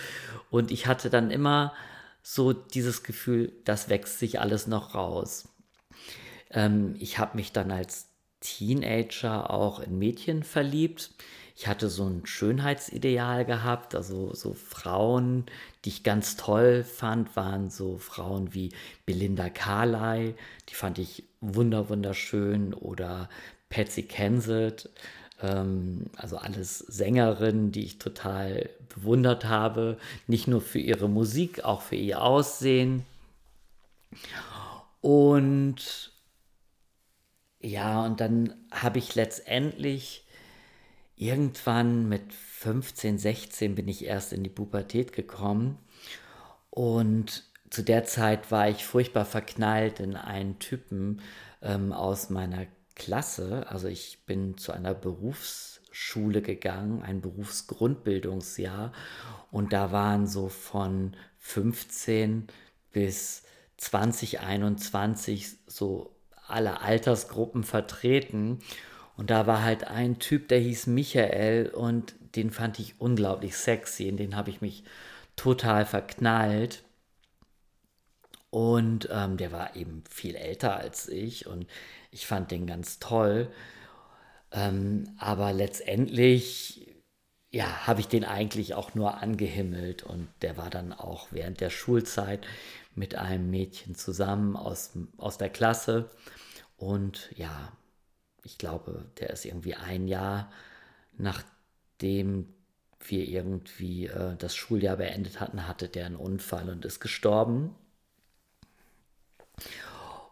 und 0.51 0.69
ich 0.69 0.85
hatte 0.85 1.09
dann 1.09 1.31
immer 1.31 1.73
so 2.21 2.53
dieses 2.53 3.01
Gefühl, 3.01 3.53
das 3.65 3.89
wächst 3.89 4.19
sich 4.19 4.39
alles 4.39 4.67
noch 4.67 4.93
raus. 4.93 5.47
Ähm, 6.51 6.95
ich 6.99 7.17
habe 7.17 7.37
mich 7.37 7.51
dann 7.51 7.71
als 7.71 8.07
Teenager 8.39 9.49
auch 9.49 9.79
in 9.79 9.97
Mädchen 9.97 10.43
verliebt. 10.43 11.09
Ich 11.61 11.67
hatte 11.67 11.91
so 11.91 12.07
ein 12.07 12.25
Schönheitsideal 12.25 13.45
gehabt, 13.45 13.93
also 13.93 14.33
so 14.33 14.55
Frauen, 14.55 15.45
die 15.85 15.89
ich 15.89 16.01
ganz 16.01 16.35
toll 16.35 16.83
fand, 16.83 17.35
waren 17.35 17.69
so 17.69 17.99
Frauen 17.99 18.55
wie 18.55 18.71
Belinda 19.05 19.47
Carlyle, 19.47 20.33
die 20.69 20.73
fand 20.73 20.97
ich 20.97 21.23
wunder 21.39 21.87
wunderschön. 21.87 22.73
Oder 22.73 23.29
Patsy 23.69 24.01
Kensit, 24.01 24.89
ähm, 25.39 26.07
also 26.15 26.37
alles 26.37 26.79
Sängerinnen, 26.79 27.71
die 27.71 27.83
ich 27.83 27.99
total 27.99 28.67
bewundert 28.89 29.45
habe, 29.45 29.99
nicht 30.25 30.47
nur 30.47 30.61
für 30.61 30.79
ihre 30.79 31.09
Musik, 31.09 31.63
auch 31.63 31.83
für 31.83 31.95
ihr 31.95 32.23
Aussehen. 32.23 33.05
Und 34.99 36.11
ja, 37.59 38.03
und 38.03 38.19
dann 38.19 38.55
habe 38.71 38.97
ich 38.97 39.13
letztendlich 39.13 40.25
irgendwann 41.21 42.09
mit 42.09 42.33
15, 42.33 43.19
16 43.19 43.75
bin 43.75 43.87
ich 43.87 44.05
erst 44.05 44.33
in 44.33 44.43
die 44.43 44.49
Pubertät 44.49 45.13
gekommen 45.13 45.77
und 46.71 47.43
zu 47.69 47.83
der 47.83 48.05
Zeit 48.05 48.49
war 48.51 48.67
ich 48.69 48.83
furchtbar 48.83 49.25
verknallt 49.25 49.99
in 49.99 50.15
einen 50.15 50.57
Typen 50.57 51.21
ähm, 51.61 51.93
aus 51.93 52.31
meiner 52.31 52.65
Klasse. 52.95 53.67
Also 53.69 53.87
ich 53.87 54.25
bin 54.25 54.57
zu 54.57 54.71
einer 54.71 54.95
Berufsschule 54.95 56.41
gegangen, 56.41 57.03
ein 57.03 57.21
Berufsgrundbildungsjahr 57.21 58.91
und 59.51 59.73
da 59.73 59.91
waren 59.91 60.25
so 60.25 60.49
von 60.49 61.15
15 61.37 62.47
bis 62.91 63.43
2021 63.77 65.51
so 65.67 66.15
alle 66.47 66.81
Altersgruppen 66.81 67.63
vertreten. 67.63 68.59
Und 69.21 69.29
da 69.29 69.45
war 69.45 69.61
halt 69.61 69.83
ein 69.83 70.17
Typ, 70.17 70.47
der 70.47 70.57
hieß 70.57 70.87
Michael 70.87 71.69
und 71.69 72.15
den 72.35 72.49
fand 72.49 72.79
ich 72.79 72.99
unglaublich 72.99 73.55
sexy. 73.55 74.07
In 74.07 74.17
den 74.17 74.35
habe 74.35 74.49
ich 74.49 74.61
mich 74.61 74.83
total 75.35 75.85
verknallt. 75.85 76.83
Und 78.49 79.09
ähm, 79.11 79.37
der 79.37 79.51
war 79.51 79.75
eben 79.75 80.03
viel 80.09 80.33
älter 80.33 80.75
als 80.75 81.07
ich 81.07 81.45
und 81.45 81.67
ich 82.09 82.25
fand 82.25 82.49
den 82.49 82.65
ganz 82.65 82.97
toll. 82.97 83.51
Ähm, 84.51 85.13
aber 85.19 85.53
letztendlich, 85.53 86.87
ja, 87.51 87.85
habe 87.85 87.99
ich 87.99 88.07
den 88.07 88.25
eigentlich 88.25 88.73
auch 88.73 88.95
nur 88.95 89.19
angehimmelt 89.21 90.01
und 90.01 90.29
der 90.41 90.57
war 90.57 90.71
dann 90.71 90.93
auch 90.93 91.27
während 91.29 91.61
der 91.61 91.69
Schulzeit 91.69 92.47
mit 92.95 93.13
einem 93.13 93.51
Mädchen 93.51 93.93
zusammen 93.93 94.55
aus, 94.55 94.97
aus 95.17 95.37
der 95.37 95.49
Klasse. 95.49 96.09
Und 96.75 97.29
ja, 97.35 97.71
ich 98.43 98.57
glaube, 98.57 99.05
der 99.19 99.31
ist 99.31 99.45
irgendwie 99.45 99.75
ein 99.75 100.07
Jahr 100.07 100.51
nachdem 101.17 102.53
wir 102.99 103.27
irgendwie 103.27 104.07
äh, 104.07 104.35
das 104.37 104.55
Schuljahr 104.55 104.97
beendet 104.97 105.39
hatten, 105.39 105.67
hatte 105.67 105.87
der 105.87 106.05
einen 106.05 106.15
Unfall 106.15 106.69
und 106.69 106.85
ist 106.85 106.99
gestorben. 106.99 107.75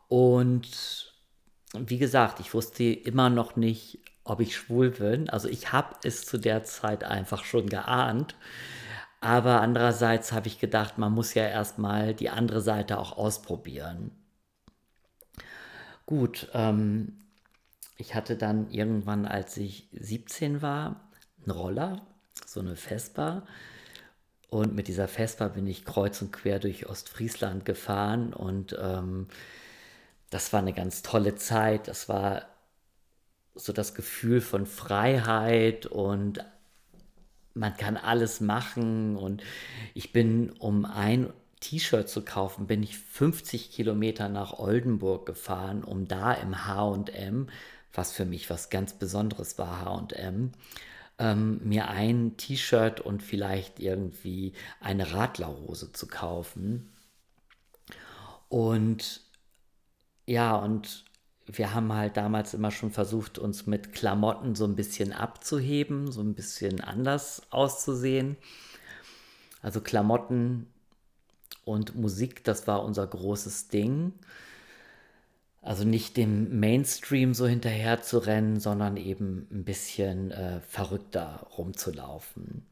Und 0.08 1.14
wie 1.74 1.98
gesagt, 1.98 2.40
ich 2.40 2.54
wusste 2.54 2.84
immer 2.84 3.30
noch 3.30 3.56
nicht, 3.56 4.00
ob 4.24 4.40
ich 4.40 4.56
schwul 4.56 4.92
bin. 4.92 5.30
Also 5.30 5.48
ich 5.50 5.72
habe 5.72 5.96
es 6.04 6.26
zu 6.26 6.38
der 6.38 6.64
Zeit 6.64 7.04
einfach 7.04 7.44
schon 7.44 7.68
geahnt. 7.68 8.36
Aber 9.22 9.62
andererseits 9.62 10.32
habe 10.32 10.48
ich 10.48 10.60
gedacht, 10.60 10.98
man 10.98 11.12
muss 11.12 11.34
ja 11.34 11.46
erstmal 11.46 12.14
die 12.14 12.30
andere 12.30 12.62
Seite 12.62 12.98
auch 12.98 13.18
ausprobieren. 13.18 14.12
Gut, 16.06 16.50
ähm, 16.54 17.20
ich 18.00 18.16
hatte 18.16 18.38
dann 18.38 18.72
irgendwann, 18.72 19.26
als 19.26 19.58
ich 19.58 19.90
17 19.92 20.62
war, 20.62 21.10
einen 21.42 21.52
Roller, 21.52 22.02
so 22.46 22.62
eine 22.62 22.78
Vespa. 22.78 23.46
Und 24.50 24.74
mit 24.74 24.88
dieser 24.88 25.10
Vespa 25.10 25.50
bin 25.50 25.68
ich 25.68 25.84
kreuz 25.84 26.22
und 26.22 26.32
quer 26.32 26.60
durch 26.60 26.88
Ostfriesland 26.88 27.66
gefahren. 27.66 28.34
Und 28.34 28.76
ähm, 28.82 29.28
das 30.30 30.54
war 30.54 30.62
eine 30.62 30.72
ganz 30.72 31.02
tolle 31.02 31.36
Zeit. 31.36 31.90
Das 31.90 32.08
war 32.08 32.44
so 33.54 33.74
das 33.74 33.94
Gefühl 33.94 34.40
von 34.40 34.66
Freiheit 34.66 35.86
und 35.86 36.40
man 37.54 37.76
kann 37.76 37.98
alles 37.98 38.40
machen. 38.40 39.18
Und 39.18 39.44
ich 39.94 40.14
bin, 40.14 40.52
um 40.52 40.86
ein 40.86 41.34
T-Shirt 41.60 42.08
zu 42.08 42.24
kaufen, 42.24 42.66
bin 42.66 42.82
ich 42.82 42.98
50 42.98 43.72
Kilometer 43.72 44.30
nach 44.30 44.58
Oldenburg 44.58 45.26
gefahren, 45.26 45.84
um 45.84 46.08
da 46.08 46.32
im 46.32 46.66
HM 46.66 47.50
was 47.94 48.12
für 48.12 48.26
mich 48.26 48.50
was 48.50 48.70
ganz 48.70 48.94
Besonderes 48.94 49.58
war, 49.58 49.86
HM, 49.86 50.52
ähm, 51.18 51.60
mir 51.64 51.90
ein 51.90 52.38
T-Shirt 52.38 53.02
und 53.02 53.22
vielleicht 53.24 53.80
irgendwie 53.80 54.54
eine 54.80 55.14
Radlerhose 55.14 55.92
zu 55.92 56.08
kaufen. 56.08 56.90
Und 58.48 59.22
ja, 60.26 60.56
und 60.56 61.06
wir 61.46 61.74
haben 61.74 61.92
halt 61.94 62.18
damals 62.18 62.54
immer 62.54 62.72
schon 62.72 62.92
versucht, 62.92 63.40
uns 63.40 63.66
mit 63.66 63.94
Klamotten 63.94 64.56
so 64.56 64.66
ein 64.66 64.76
bisschen 64.76 65.12
abzuheben, 65.12 66.12
so 66.12 66.22
ein 66.22 66.36
bisschen 66.36 66.82
anders 66.82 67.42
auszusehen. 67.50 68.38
Also 69.62 69.82
Klamotten 69.82 70.68
und 71.66 71.96
Musik, 71.96 72.44
das 72.44 72.68
war 72.68 72.84
unser 72.84 73.06
großes 73.08 73.68
Ding. 73.68 74.14
Also 75.62 75.84
nicht 75.84 76.16
dem 76.16 76.60
Mainstream 76.60 77.34
so 77.34 77.46
hinterher 77.46 78.02
zu 78.02 78.18
rennen, 78.20 78.60
sondern 78.60 78.96
eben 78.98 79.48
ein 79.52 79.66
bisschen 79.66 80.32
äh, 80.32 80.62
verrückter 80.62 81.48
rumzulaufen. 81.58 82.66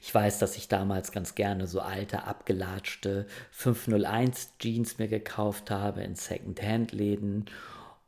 Ich 0.00 0.14
weiß, 0.14 0.38
dass 0.38 0.56
ich 0.56 0.68
damals 0.68 1.12
ganz 1.12 1.34
gerne 1.34 1.66
so 1.66 1.80
alte, 1.80 2.24
abgelatschte 2.24 3.26
501 3.50 4.54
Jeans 4.58 4.98
mir 4.98 5.08
gekauft 5.08 5.70
habe 5.70 6.02
in 6.02 6.14
Second-Hand-Läden 6.14 7.46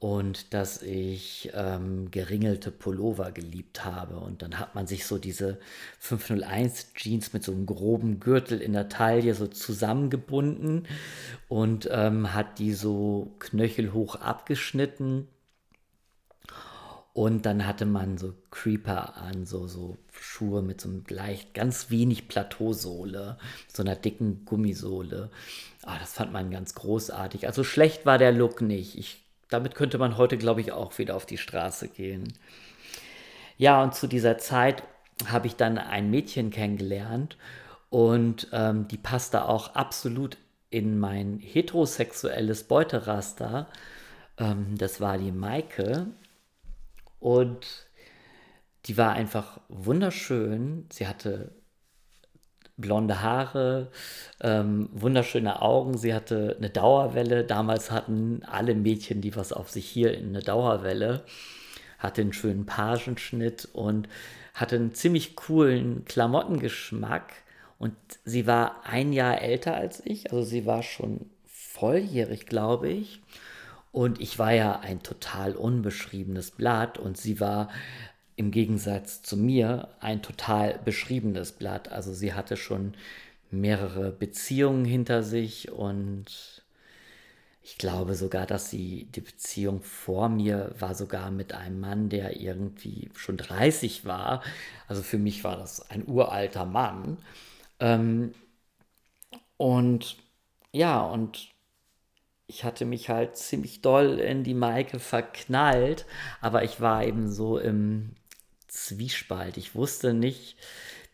und 0.04 0.52
dass 0.52 0.82
ich 0.82 1.50
ähm, 1.54 2.11
geringelte 2.11 2.70
Pullover 2.70 3.32
geliebt 3.32 3.87
habe. 3.87 4.16
Und 4.16 4.42
dann 4.42 4.58
hat 4.58 4.75
man 4.75 4.87
sich 4.87 5.06
so 5.06 5.16
diese 5.16 5.58
501 5.99 6.92
Jeans 6.92 7.32
mit 7.32 7.42
so 7.42 7.52
einem 7.52 7.64
groben 7.64 8.20
Gürtel 8.20 8.61
in 8.61 8.75
der 8.75 8.90
Taille 8.90 9.34
so 9.34 9.46
zusammengebunden 9.46 10.87
und 11.49 11.88
ähm, 11.90 12.34
hat 12.34 12.58
die 12.58 12.75
so 12.75 13.34
knöchelhoch 13.38 14.16
abgeschnitten. 14.16 15.26
Und 17.14 17.46
dann 17.46 17.66
hatte 17.66 17.87
man 17.87 18.18
so 18.18 18.34
Creeper 18.50 19.16
an, 19.16 19.46
so, 19.46 19.66
so 19.66 19.96
Schuhe 20.12 20.61
mit 20.61 20.82
so 20.82 20.90
einem 20.90 21.04
leicht 21.08 21.54
ganz 21.54 21.88
wenig 21.88 22.28
Plateausohle, 22.28 23.38
so 23.73 23.82
einer 23.82 23.96
dicken 23.96 24.44
Gummisohle. 24.44 25.30
Ah, 25.82 25.99
das 25.99 26.12
fand 26.12 26.30
man 26.30 26.50
ganz 26.50 26.75
großartig. 26.75 27.46
Also 27.46 27.64
schlecht 27.64 28.04
war 28.04 28.18
der 28.18 28.32
Look 28.32 28.61
nicht. 28.61 28.99
Ich 28.99 29.24
damit 29.54 29.76
könnte 29.76 29.99
man 29.99 30.16
heute, 30.16 30.37
glaube 30.37 30.61
ich, 30.61 30.73
auch 30.73 30.99
wieder 30.99 31.14
auf 31.14 31.26
die 31.26 31.38
Straße 31.38 31.88
gehen. 31.88 32.32
Ja, 33.56 33.82
und 33.82 33.94
zu 33.94 34.08
dieser 34.08 34.37
Zeit 34.37 34.82
habe 35.28 35.46
ich 35.46 35.54
dann 35.54 35.78
ein 35.78 36.11
Mädchen 36.11 36.50
kennengelernt 36.50 37.38
und 37.88 38.49
ähm, 38.52 38.88
die 38.88 38.99
passte 38.99 39.44
auch 39.49 39.76
absolut 39.76 40.38
in 40.70 40.99
mein 40.99 41.38
heterosexuelles 41.38 42.64
Beuteraster. 42.64 43.68
Ähm, 44.38 44.76
das 44.76 45.00
war 45.00 45.18
die 45.18 45.30
Maike 45.30 46.08
und 47.20 47.87
die 48.87 48.96
war 48.96 49.12
einfach 49.12 49.61
wunderschön. 49.68 50.88
Sie 50.90 51.06
hatte 51.06 51.52
blonde 52.76 53.23
Haare, 53.23 53.90
ähm, 54.40 54.88
wunderschöne 54.93 55.62
Augen. 55.62 55.97
Sie 55.97 56.14
hatte 56.14 56.57
eine 56.59 56.71
Dauerwelle. 56.71 57.45
Damals 57.45 57.90
hatten 57.90 58.43
alle 58.45 58.75
Mädchen, 58.75 59.21
die 59.21 59.37
was 59.37 59.52
auf 59.52 59.71
sich 59.71 59.87
hier, 59.87 60.16
eine 60.16 60.40
Dauerwelle. 60.40 61.25
Hatte 61.99 62.23
einen 62.23 62.33
schönen 62.33 62.66
Pagenschnitt 62.66 63.69
und 63.73 64.09
hatte 64.54 64.76
einen 64.76 64.95
ziemlich 64.95 65.37
coolen 65.37 66.04
Klamottengeschmack. 66.04 67.33
Und 67.78 67.95
sie 68.25 68.47
war 68.47 68.83
ein 68.85 69.12
Jahr 69.12 69.40
älter 69.40 69.75
als 69.75 70.04
ich, 70.04 70.31
also 70.31 70.43
sie 70.43 70.64
war 70.64 70.83
schon 70.83 71.31
volljährig, 71.47 72.47
glaube 72.47 72.88
ich. 72.88 73.21
Und 73.93 74.21
ich 74.21 74.38
war 74.38 74.52
ja 74.52 74.81
ein 74.81 75.02
total 75.02 75.54
unbeschriebenes 75.54 76.50
Blatt 76.50 76.99
und 76.99 77.16
sie 77.16 77.38
war 77.40 77.69
im 78.37 78.50
Gegensatz 78.50 79.23
zu 79.23 79.37
mir 79.37 79.88
ein 80.00 80.23
total 80.23 80.81
beschriebenes 80.85 81.53
Blatt. 81.53 81.91
Also 81.91 82.12
sie 82.12 82.35
hatte 82.35 82.57
schon 82.57 82.95
mehrere 83.50 84.11
Beziehungen 84.11 84.85
hinter 84.85 85.23
sich 85.23 85.71
und 85.71 86.62
ich 87.62 87.79
glaube 87.79 88.14
sogar, 88.14 88.47
dass 88.47 88.69
sie 88.69 89.07
die 89.14 89.23
Beziehung 89.23 89.83
vor 89.83 90.29
mir 90.29 90.75
war 90.79 90.95
sogar 90.95 91.31
mit 91.31 91.55
einem 91.55 91.81
Mann, 91.81 92.11
der 92.11 92.38
irgendwie 92.38 93.11
schon 93.14 93.38
30 93.38 94.05
war. 94.05 94.43
Also 94.87 95.03
für 95.03 95.19
mich 95.19 95.45
war 95.45 95.57
das 95.57 95.91
ein 95.91 96.07
uralter 96.07 96.67
Mann. 96.67 97.19
Ähm, 97.81 98.35
und 99.57 100.17
ja, 100.73 101.00
und 101.00 101.49
ich 102.47 102.64
hatte 102.64 102.85
mich 102.85 103.09
halt 103.09 103.37
ziemlich 103.37 103.81
doll 103.81 104.19
in 104.19 104.45
die 104.45 104.55
Maike 104.55 104.99
verknallt, 104.99 106.05
aber 106.41 106.64
ich 106.64 106.81
war 106.81 107.05
eben 107.05 107.31
so 107.33 107.59
im 107.59 108.11
Zwiespalt. 108.75 109.57
Ich 109.57 109.75
wusste 109.75 110.14
nicht, 110.14 110.57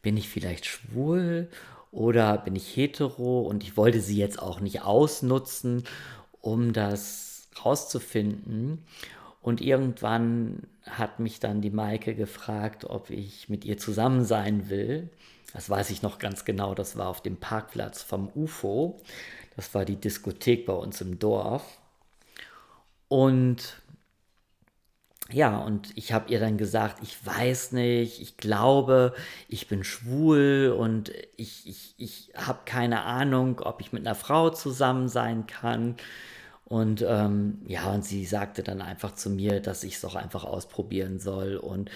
bin 0.02 0.16
ich 0.16 0.28
vielleicht 0.28 0.66
schwul 0.66 1.48
oder 1.92 2.38
bin 2.38 2.56
ich 2.56 2.76
hetero 2.76 3.40
und 3.42 3.62
ich 3.62 3.76
wollte 3.76 4.00
sie 4.00 4.16
jetzt 4.16 4.40
auch 4.40 4.60
nicht 4.60 4.82
ausnutzen 4.82 5.84
um 6.40 6.72
das 6.72 7.48
rauszufinden. 7.64 8.84
Und 9.42 9.60
irgendwann 9.60 10.66
hat 10.84 11.18
mich 11.18 11.40
dann 11.40 11.60
die 11.60 11.70
Maike 11.70 12.14
gefragt, 12.14 12.84
ob 12.84 13.10
ich 13.10 13.48
mit 13.48 13.64
ihr 13.64 13.78
zusammen 13.78 14.24
sein 14.24 14.68
will. 14.68 15.08
Das 15.52 15.68
weiß 15.68 15.90
ich 15.90 16.02
noch 16.02 16.18
ganz 16.18 16.44
genau, 16.44 16.74
das 16.74 16.96
war 16.96 17.08
auf 17.08 17.22
dem 17.22 17.36
Parkplatz 17.36 18.02
vom 18.02 18.30
UFO. 18.34 19.00
Das 19.56 19.74
war 19.74 19.84
die 19.84 19.96
Diskothek 19.96 20.66
bei 20.66 20.72
uns 20.72 21.00
im 21.00 21.18
Dorf. 21.18 21.78
Und 23.08 23.79
ja, 25.32 25.58
und 25.58 25.96
ich 25.96 26.12
habe 26.12 26.30
ihr 26.32 26.40
dann 26.40 26.58
gesagt, 26.58 27.02
ich 27.02 27.24
weiß 27.24 27.72
nicht, 27.72 28.20
ich 28.20 28.36
glaube, 28.36 29.14
ich 29.48 29.68
bin 29.68 29.84
schwul 29.84 30.74
und 30.76 31.12
ich, 31.36 31.66
ich, 31.68 31.94
ich 31.98 32.32
habe 32.36 32.60
keine 32.64 33.02
Ahnung, 33.02 33.60
ob 33.60 33.80
ich 33.80 33.92
mit 33.92 34.06
einer 34.06 34.14
Frau 34.14 34.50
zusammen 34.50 35.08
sein 35.08 35.46
kann. 35.46 35.96
Und 36.64 37.04
ähm, 37.08 37.62
ja, 37.66 37.90
und 37.92 38.04
sie 38.04 38.24
sagte 38.24 38.62
dann 38.62 38.82
einfach 38.82 39.14
zu 39.14 39.30
mir, 39.30 39.60
dass 39.60 39.84
ich 39.84 39.96
es 39.96 40.04
auch 40.04 40.14
einfach 40.14 40.44
ausprobieren 40.44 41.18
soll 41.20 41.56
und 41.56 41.90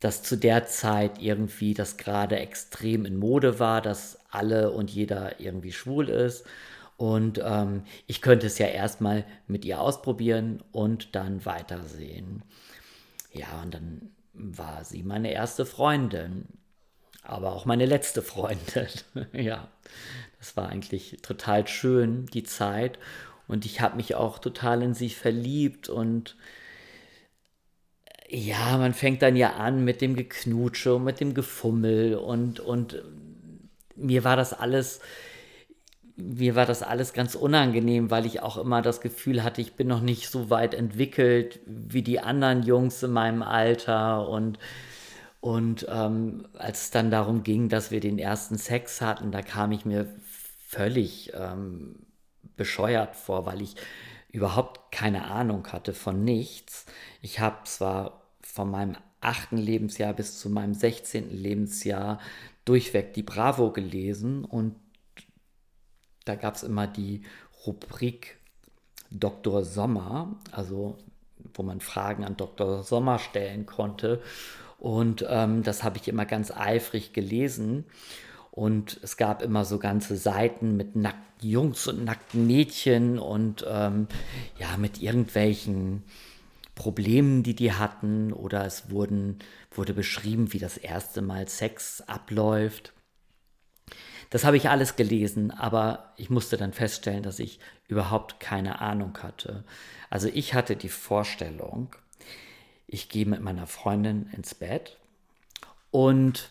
dass 0.00 0.22
zu 0.22 0.36
der 0.36 0.66
Zeit 0.66 1.20
irgendwie 1.22 1.74
das 1.74 1.96
gerade 1.96 2.36
extrem 2.38 3.04
in 3.06 3.16
Mode 3.18 3.58
war, 3.58 3.80
dass 3.80 4.18
alle 4.30 4.70
und 4.70 4.90
jeder 4.90 5.40
irgendwie 5.40 5.72
schwul 5.72 6.08
ist. 6.08 6.44
Und 6.96 7.40
ähm, 7.44 7.82
ich 8.06 8.22
könnte 8.22 8.46
es 8.46 8.58
ja 8.58 8.66
erstmal 8.66 9.24
mit 9.46 9.64
ihr 9.64 9.80
ausprobieren 9.80 10.62
und 10.72 11.14
dann 11.14 11.44
weitersehen. 11.44 12.42
Ja, 13.32 13.60
und 13.62 13.74
dann 13.74 14.10
war 14.32 14.84
sie 14.84 15.02
meine 15.02 15.32
erste 15.32 15.66
Freundin, 15.66 16.46
aber 17.22 17.52
auch 17.52 17.66
meine 17.66 17.86
letzte 17.86 18.22
Freundin. 18.22 18.88
ja, 19.32 19.68
das 20.38 20.56
war 20.56 20.68
eigentlich 20.68 21.18
total 21.22 21.66
schön, 21.66 22.26
die 22.26 22.44
Zeit. 22.44 22.98
Und 23.46 23.66
ich 23.66 23.80
habe 23.80 23.96
mich 23.96 24.14
auch 24.14 24.38
total 24.38 24.82
in 24.82 24.94
sie 24.94 25.10
verliebt 25.10 25.88
und 25.88 26.36
ja, 28.28 28.76
man 28.76 28.92
fängt 28.92 29.22
dann 29.22 29.36
ja 29.36 29.54
an 29.54 29.84
mit 29.84 30.00
dem 30.00 30.16
Geknutsche 30.16 30.96
und 30.96 31.04
mit 31.04 31.20
dem 31.20 31.32
Gefummel 31.32 32.16
und, 32.16 32.58
und 32.58 33.02
mir 33.94 34.24
war 34.24 34.36
das 34.36 34.52
alles, 34.52 35.00
mir 36.16 36.54
war 36.54 36.66
das 36.66 36.82
alles 36.82 37.12
ganz 37.12 37.34
unangenehm, 37.34 38.10
weil 38.10 38.26
ich 38.26 38.42
auch 38.42 38.56
immer 38.56 38.82
das 38.82 39.00
Gefühl 39.00 39.44
hatte, 39.44 39.60
ich 39.60 39.74
bin 39.74 39.86
noch 39.86 40.00
nicht 40.00 40.30
so 40.30 40.50
weit 40.50 40.74
entwickelt 40.74 41.60
wie 41.66 42.02
die 42.02 42.20
anderen 42.20 42.62
Jungs 42.62 43.02
in 43.02 43.12
meinem 43.12 43.42
Alter 43.42 44.28
und 44.28 44.58
und 45.40 45.86
ähm, 45.88 46.48
als 46.54 46.84
es 46.84 46.90
dann 46.90 47.10
darum 47.10 47.44
ging, 47.44 47.68
dass 47.68 47.92
wir 47.92 48.00
den 48.00 48.18
ersten 48.18 48.58
Sex 48.58 49.00
hatten, 49.00 49.30
da 49.30 49.42
kam 49.42 49.70
ich 49.70 49.84
mir 49.84 50.08
völlig 50.66 51.32
ähm, 51.34 52.06
bescheuert 52.56 53.14
vor, 53.14 53.46
weil 53.46 53.62
ich 53.62 53.76
überhaupt 54.30 54.90
keine 54.90 55.26
Ahnung 55.26 55.68
hatte 55.68 55.92
von 55.92 56.24
nichts. 56.24 56.86
Ich 57.22 57.38
habe 57.38 57.58
zwar 57.64 58.22
von 58.42 58.70
meinem 58.70 58.96
achten 59.20 59.56
Lebensjahr 59.56 60.14
bis 60.14 60.38
zu 60.40 60.50
meinem 60.50 60.74
16. 60.74 61.30
Lebensjahr 61.30 62.18
durchweg 62.64 63.12
die 63.12 63.22
Bravo 63.22 63.70
gelesen 63.70 64.44
und 64.44 64.74
da 66.26 66.34
gab 66.34 66.56
es 66.56 66.62
immer 66.62 66.86
die 66.86 67.22
Rubrik 67.66 68.36
Dr. 69.10 69.64
Sommer, 69.64 70.36
also 70.52 70.98
wo 71.54 71.62
man 71.62 71.80
Fragen 71.80 72.24
an 72.24 72.36
Dr. 72.36 72.82
Sommer 72.82 73.18
stellen 73.18 73.64
konnte. 73.64 74.20
Und 74.78 75.24
ähm, 75.28 75.62
das 75.62 75.82
habe 75.82 75.96
ich 75.96 76.08
immer 76.08 76.26
ganz 76.26 76.50
eifrig 76.50 77.12
gelesen. 77.12 77.84
Und 78.50 78.98
es 79.02 79.16
gab 79.16 79.42
immer 79.42 79.64
so 79.64 79.78
ganze 79.78 80.16
Seiten 80.16 80.76
mit 80.76 80.96
nackten 80.96 81.48
Jungs 81.48 81.86
und 81.86 82.04
nackten 82.04 82.46
Mädchen 82.46 83.18
und 83.18 83.64
ähm, 83.68 84.08
ja, 84.58 84.76
mit 84.78 85.02
irgendwelchen 85.02 86.02
Problemen, 86.74 87.42
die 87.42 87.54
die 87.54 87.72
hatten. 87.72 88.32
Oder 88.32 88.64
es 88.64 88.90
wurden, 88.90 89.38
wurde 89.70 89.94
beschrieben, 89.94 90.52
wie 90.52 90.58
das 90.58 90.76
erste 90.76 91.22
Mal 91.22 91.48
Sex 91.48 92.02
abläuft. 92.06 92.92
Das 94.30 94.44
habe 94.44 94.56
ich 94.56 94.68
alles 94.68 94.96
gelesen, 94.96 95.50
aber 95.50 96.12
ich 96.16 96.30
musste 96.30 96.56
dann 96.56 96.72
feststellen, 96.72 97.22
dass 97.22 97.38
ich 97.38 97.60
überhaupt 97.88 98.40
keine 98.40 98.80
Ahnung 98.80 99.16
hatte. 99.22 99.64
Also 100.10 100.28
ich 100.32 100.54
hatte 100.54 100.76
die 100.76 100.88
Vorstellung, 100.88 101.94
ich 102.86 103.08
gehe 103.08 103.26
mit 103.26 103.40
meiner 103.40 103.66
Freundin 103.66 104.28
ins 104.32 104.54
Bett 104.54 104.96
und 105.90 106.50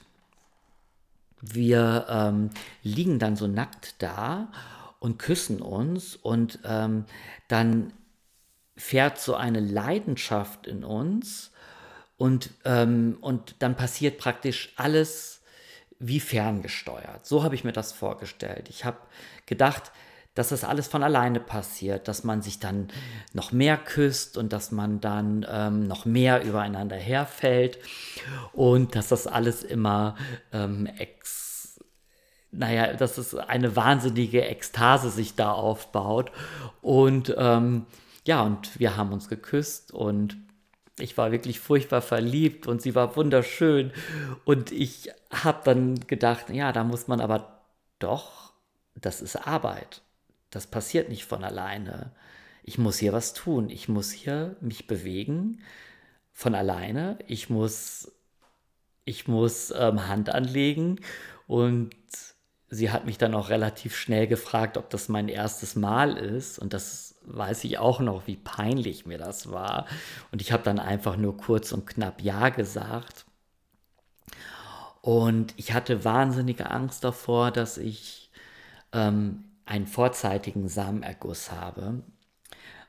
wir 1.42 2.08
ähm, 2.10 2.50
liegen 2.84 3.20
dann 3.20 3.36
so 3.36 3.48
nackt 3.48 4.02
da 4.02 4.52
und 5.00 5.20
küssen 5.20 5.62
uns 5.62 6.16
und 6.16 6.60
ähm, 6.64 7.06
dann 7.48 7.94
fährt 8.76 9.20
so 9.20 9.36
eine 9.36 9.60
Leidenschaft 9.60 10.68
in 10.68 10.84
uns 10.84 11.52
und, 12.18 12.50
ähm, 12.64 13.18
und 13.22 13.56
dann 13.60 13.76
passiert 13.76 14.18
praktisch 14.18 14.74
alles 14.78 15.35
wie 16.00 16.20
ferngesteuert. 16.20 17.26
So 17.26 17.44
habe 17.44 17.56
ich 17.56 17.64
mir 17.64 17.72
das 17.72 17.92
vorgestellt. 17.92 18.68
Ich 18.70 18.86
habe 18.86 18.98
gedacht, 19.46 19.92
dass 20.36 20.50
das 20.50 20.66
alles 20.66 20.88
von 20.88 21.02
alleine 21.02 21.40
passiert, 21.40 22.10
dass 22.10 22.26
man 22.26 22.42
sich 22.42 22.60
dann 22.60 22.90
noch 23.34 23.54
mehr 23.54 23.78
küsst 23.78 24.38
und 24.38 24.52
dass 24.52 24.72
man 24.72 25.00
dann 25.00 25.46
ähm, 25.50 25.88
noch 25.88 26.06
mehr 26.06 26.44
übereinander 26.44 26.98
herfällt 26.98 27.80
und 28.52 28.96
dass 28.96 29.08
das 29.08 29.28
alles 29.28 29.64
immer 29.64 30.16
ähm, 30.52 30.88
ex, 30.98 31.80
naja, 32.52 32.94
dass 32.94 33.18
es 33.18 33.34
eine 33.34 33.78
wahnsinnige 33.78 34.46
Ekstase 34.46 35.10
sich 35.10 35.36
da 35.36 35.54
aufbaut 35.54 36.32
und 36.82 37.34
ähm, 37.38 37.86
ja, 38.26 38.42
und 38.42 38.78
wir 38.80 38.98
haben 38.98 39.14
uns 39.14 39.30
geküsst 39.30 39.94
und 39.94 40.36
ich 41.00 41.18
war 41.18 41.32
wirklich 41.32 41.60
furchtbar 41.60 42.02
verliebt 42.02 42.68
und 42.68 42.82
sie 42.82 42.96
war 42.96 43.16
wunderschön 43.16 43.92
und 44.46 44.72
ich 44.72 45.12
habe 45.32 45.62
dann 45.66 45.96
gedacht, 46.08 46.50
ja, 46.50 46.72
da 46.72 46.84
muss 46.84 47.08
man 47.08 47.20
aber 47.20 47.62
doch, 48.00 48.54
das 48.96 49.22
ist 49.22 49.36
Arbeit 49.36 50.02
das 50.56 50.68
passiert 50.68 51.10
nicht 51.10 51.26
von 51.26 51.44
alleine. 51.44 52.12
Ich 52.64 52.78
muss 52.78 52.98
hier 52.98 53.12
was 53.12 53.34
tun. 53.34 53.70
Ich 53.70 53.90
muss 53.90 54.12
hier 54.12 54.56
mich 54.62 54.88
bewegen 54.88 55.60
von 56.32 56.56
alleine. 56.56 57.20
Ich 57.28 57.50
muss, 57.50 58.10
ich 59.04 59.28
muss 59.28 59.72
ähm, 59.78 60.08
Hand 60.08 60.30
anlegen. 60.30 61.02
Und 61.46 61.94
sie 62.70 62.90
hat 62.90 63.06
mich 63.06 63.18
dann 63.18 63.36
auch 63.36 63.50
relativ 63.50 63.98
schnell 63.98 64.28
gefragt, 64.28 64.78
ob 64.78 64.90
das 64.90 65.10
mein 65.10 65.28
erstes 65.28 65.76
Mal 65.76 66.16
ist. 66.16 66.58
Und 66.58 66.72
das 66.72 67.05
weiß 67.28 67.64
ich 67.64 67.78
auch 67.78 68.00
noch, 68.00 68.28
wie 68.28 68.38
peinlich 68.38 69.06
mir 69.06 69.18
das 69.18 69.52
war. 69.52 69.86
Und 70.32 70.42
ich 70.42 70.52
habe 70.52 70.64
dann 70.64 70.80
einfach 70.80 71.18
nur 71.18 71.38
kurz 71.38 71.72
und 71.72 71.86
knapp 71.86 72.22
Ja 72.22 72.50
gesagt. 72.50 73.26
Und 75.02 75.54
ich 75.58 75.74
hatte 75.74 76.04
wahnsinnige 76.04 76.72
Angst 76.72 77.04
davor, 77.04 77.52
dass 77.52 77.78
ich 77.78 78.32
ähm, 78.92 79.44
einen 79.66 79.88
vorzeitigen 79.88 80.68
Samenerguss 80.68 81.52
habe, 81.52 82.02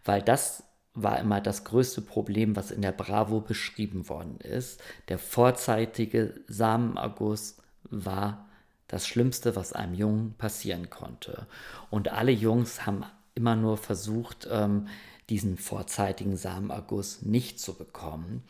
weil 0.05 0.23
das 0.23 0.63
war 0.95 1.19
immer 1.21 1.43
das 1.43 1.65
größte 1.65 2.01
Problem, 2.01 2.57
was 2.57 2.71
in 2.71 2.81
der 2.81 2.93
Bravo 2.93 3.41
beschrieben 3.41 4.09
worden 4.09 4.39
ist. 4.41 4.83
Der 5.09 5.19
vorzeitige 5.19 6.41
Samenerguss 6.49 7.59
war 7.91 8.47
das 8.89 9.07
Schlimmste, 9.07 9.57
was 9.57 9.73
einem 9.73 9.95
Jungen 9.95 10.35
passieren 10.39 10.89
konnte. 10.89 11.47
Und 11.91 12.13
alle 12.13 12.33
Jungs 12.33 12.87
haben 12.87 13.05
immer 13.37 13.55
nur 13.55 13.77
versucht, 13.77 14.49
ähm, 14.51 14.89
diesen 15.29 15.57
vorzeitigen 15.57 16.37
Samenerguss 16.37 17.23
nicht 17.23 17.61
zu 17.61 17.75
bekommen. 17.75 18.43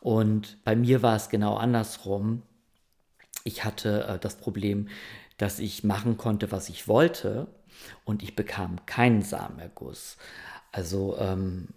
Und 0.00 0.58
bei 0.64 0.74
mir 0.74 1.02
war 1.02 1.16
es 1.16 1.28
genau 1.28 1.56
andersrum. 1.56 2.42
Ich 3.44 3.64
hatte 3.64 4.04
äh, 4.04 4.18
das 4.18 4.36
Problem, 4.36 4.88
dass 5.36 5.58
ich 5.58 5.84
machen 5.84 6.16
konnte, 6.16 6.50
was 6.52 6.68
ich 6.68 6.88
wollte, 6.88 7.46
und 8.04 8.22
ich 8.22 8.36
bekam 8.36 8.84
keinen 8.86 9.22
Samenerguss. 9.22 10.16
Also 10.72 11.16
ähm, 11.18 11.68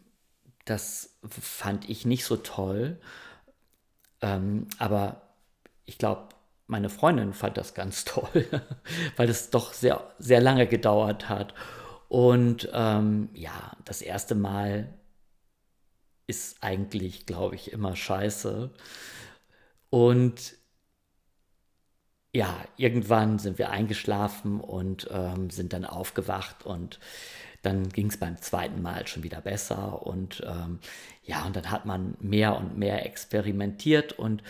das 0.65 1.17
fand 1.27 1.89
ich 1.89 2.05
nicht 2.05 2.25
so 2.25 2.37
toll, 2.37 2.99
ähm, 4.21 4.67
aber 4.79 5.21
ich 5.85 5.97
glaube, 5.97 6.29
meine 6.67 6.89
Freundin 6.89 7.33
fand 7.33 7.57
das 7.57 7.73
ganz 7.73 8.05
toll, 8.05 8.45
weil 9.15 9.29
es 9.29 9.49
doch 9.49 9.73
sehr, 9.73 10.13
sehr 10.19 10.41
lange 10.41 10.67
gedauert 10.67 11.29
hat. 11.29 11.53
Und 12.07 12.69
ähm, 12.73 13.29
ja, 13.33 13.75
das 13.85 14.01
erste 14.01 14.35
Mal 14.35 14.93
ist 16.27 16.57
eigentlich, 16.61 17.25
glaube 17.25 17.55
ich, 17.55 17.71
immer 17.71 17.95
scheiße. 17.95 18.71
Und 19.89 20.55
ja, 22.33 22.53
irgendwann 22.75 23.39
sind 23.39 23.57
wir 23.57 23.69
eingeschlafen 23.69 24.59
und 24.59 25.07
ähm, 25.09 25.49
sind 25.49 25.71
dann 25.71 25.85
aufgewacht 25.85 26.65
und 26.65 26.99
dann 27.61 27.89
ging 27.89 28.07
es 28.07 28.17
beim 28.17 28.37
zweiten 28.41 28.81
Mal 28.81 29.07
schon 29.07 29.23
wieder 29.23 29.41
besser 29.41 30.05
und 30.05 30.43
ähm, 30.45 30.79
ja, 31.23 31.45
und 31.45 31.55
dann 31.55 31.71
hat 31.71 31.85
man 31.85 32.15
mehr 32.19 32.57
und 32.57 32.77
mehr 32.77 33.05
experimentiert 33.05 34.13
und 34.13 34.43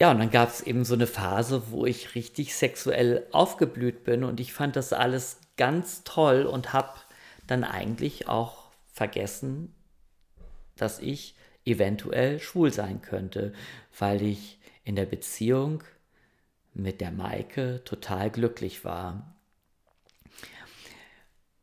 ja, 0.00 0.10
und 0.10 0.18
dann 0.18 0.30
gab 0.30 0.48
es 0.48 0.60
eben 0.60 0.84
so 0.84 0.94
eine 0.94 1.06
Phase, 1.06 1.70
wo 1.70 1.86
ich 1.86 2.14
richtig 2.14 2.54
sexuell 2.54 3.26
aufgeblüht 3.32 4.04
bin 4.04 4.24
und 4.24 4.40
ich 4.40 4.52
fand 4.52 4.76
das 4.76 4.92
alles 4.92 5.38
ganz 5.58 6.04
toll 6.04 6.46
und 6.46 6.72
habe 6.72 6.94
dann 7.46 7.64
eigentlich 7.64 8.28
auch 8.28 8.70
vergessen, 8.92 9.74
dass 10.76 10.98
ich 11.00 11.34
eventuell 11.66 12.40
schwul 12.40 12.72
sein 12.72 13.02
könnte, 13.02 13.52
weil 13.98 14.22
ich 14.22 14.58
in 14.84 14.96
der 14.96 15.06
Beziehung 15.06 15.84
mit 16.72 17.00
der 17.00 17.10
Maike 17.10 17.82
total 17.84 18.30
glücklich 18.30 18.84
war. 18.84 19.34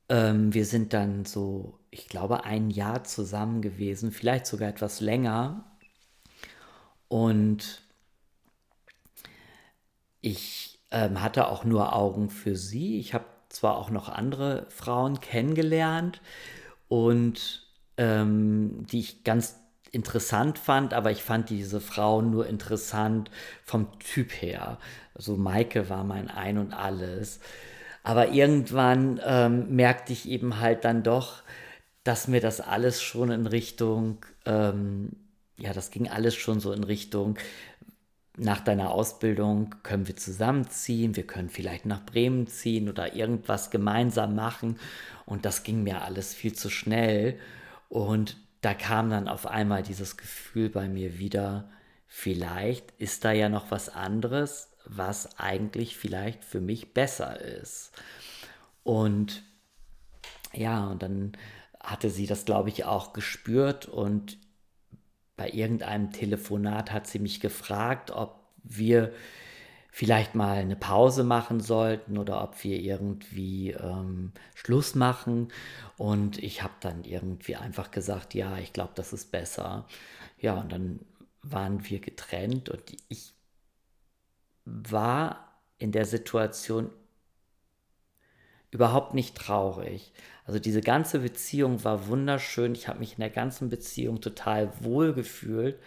Ähm, 0.10 0.53
wir 0.53 0.65
sind 0.65 0.93
dann 0.93 1.25
so, 1.25 1.79
ich 1.89 2.08
glaube, 2.08 2.43
ein 2.43 2.69
Jahr 2.69 3.03
zusammen 3.03 3.62
gewesen, 3.62 4.12
vielleicht 4.12 4.45
sogar 4.45 4.69
etwas 4.69 4.99
länger. 4.99 5.65
Und 7.08 7.81
ich 10.21 10.79
ähm, 10.91 11.21
hatte 11.21 11.47
auch 11.47 11.63
nur 11.63 11.95
Augen 11.95 12.29
für 12.29 12.55
sie. 12.55 12.99
Ich 12.99 13.13
habe 13.13 13.25
zwar 13.55 13.77
auch 13.77 13.89
noch 13.89 14.09
andere 14.09 14.67
Frauen 14.69 15.19
kennengelernt 15.21 16.21
und 16.87 17.65
ähm, 17.97 18.85
die 18.91 18.99
ich 18.99 19.23
ganz 19.23 19.55
interessant 19.91 20.59
fand, 20.59 20.93
aber 20.93 21.11
ich 21.11 21.23
fand 21.23 21.49
diese 21.49 21.79
Frauen 21.79 22.29
nur 22.29 22.47
interessant 22.47 23.31
vom 23.63 23.97
Typ 23.99 24.41
her. 24.41 24.77
Also 25.13 25.37
Maike 25.37 25.89
war 25.89 26.03
mein 26.03 26.29
Ein 26.29 26.57
und 26.57 26.73
alles. 26.73 27.39
Aber 28.03 28.29
irgendwann 28.29 29.21
ähm, 29.25 29.73
merkte 29.73 30.11
ich 30.11 30.27
eben 30.27 30.59
halt 30.59 30.83
dann 30.83 31.01
doch, 31.01 31.43
dass 32.03 32.27
mir 32.27 32.41
das 32.41 32.59
alles 32.61 33.01
schon 33.01 33.31
in 33.31 33.47
Richtung, 33.47 34.25
ähm, 34.45 35.11
ja, 35.57 35.71
das 35.73 35.91
ging 35.91 36.09
alles 36.09 36.35
schon 36.35 36.59
so 36.59 36.73
in 36.73 36.83
Richtung, 36.83 37.37
nach 38.38 38.60
deiner 38.60 38.91
Ausbildung 38.91 39.76
können 39.84 40.08
wir 40.08 40.15
zusammenziehen, 40.15 41.15
wir 41.15 41.26
können 41.26 41.50
vielleicht 41.50 41.86
nach 41.86 42.06
Bremen 42.06 42.48
ziehen 42.48 42.89
oder 42.89 43.15
irgendwas 43.15 43.71
gemeinsam 43.71 44.36
machen. 44.36 44.78
Und 45.26 45.45
das 45.45 45.63
ging 45.63 45.84
mir 45.84 46.02
alles 46.02 46.34
viel 46.34 46.54
zu 46.54 46.69
schnell. 46.69 47.39
Und 47.88 48.38
da 48.62 48.74
kam 48.74 49.10
dann 49.10 49.28
auf 49.28 49.48
einmal 49.48 49.84
dieses 49.84 50.17
Gefühl 50.17 50.69
bei 50.69 50.89
mir 50.89 51.17
wieder, 51.17 51.69
vielleicht 52.08 52.91
ist 52.98 53.24
da 53.24 53.32
ja 53.32 53.48
noch 53.48 53.71
was 53.71 53.89
anderes, 53.89 54.69
was 54.86 55.39
eigentlich 55.39 55.98
vielleicht 55.98 56.43
für 56.43 56.62
mich 56.62 56.93
besser 56.93 57.39
ist. 57.39 57.91
Und 58.84 59.43
ja, 60.54 60.88
und 60.88 61.04
dann 61.04 61.34
hatte 61.80 62.10
sie 62.10 62.28
das, 62.28 62.45
glaube 62.45 62.69
ich, 62.69 62.86
auch 62.86 63.13
gespürt 63.13 63.86
und 63.86 64.38
bei 65.38 65.50
irgendeinem 65.50 66.12
Telefonat 66.12 66.91
hat 66.91 67.08
sie 67.08 67.19
mich 67.19 67.39
gefragt, 67.39 68.12
ob 68.12 68.39
wir 68.63 69.12
vielleicht 69.91 70.36
mal 70.36 70.58
eine 70.58 70.76
Pause 70.76 71.24
machen 71.24 71.62
sollten 71.62 72.17
oder 72.17 72.43
ob 72.43 72.63
wir 72.65 72.80
irgendwie 72.80 73.71
ähm, 73.71 74.34
Schluss 74.54 74.93
machen. 74.93 75.48
Und 75.98 76.38
ich 76.43 76.63
habe 76.63 76.74
dann 76.82 77.06
irgendwie 77.06 77.56
einfach 77.56 77.91
gesagt, 77.91 78.34
ja, 78.34 78.58
ich 78.58 78.74
glaube, 78.74 78.91
das 78.95 79.13
ist 79.13 79.32
besser. 79.32 79.88
Ja, 80.38 80.60
und 80.60 80.71
dann 80.71 81.00
waren 81.43 81.88
wir 81.89 82.00
getrennt 82.00 82.69
und 82.69 82.82
ich 83.08 83.34
war 84.65 85.62
in 85.78 85.91
der 85.93 86.06
Situation 86.06 86.89
überhaupt 88.71 89.13
nicht 89.13 89.36
traurig. 89.36 90.12
Also 90.45 90.60
diese 90.60 90.81
ganze 90.81 91.19
Beziehung 91.19 91.84
war 91.84 92.08
wunderschön. 92.08 92.73
Ich 92.73 92.88
habe 92.88 92.99
mich 92.99 93.13
in 93.13 93.19
der 93.19 93.29
ganzen 93.29 93.69
Beziehung 93.69 94.21
total 94.21 94.71
wohl 94.81 95.13
gefühlt. 95.13 95.79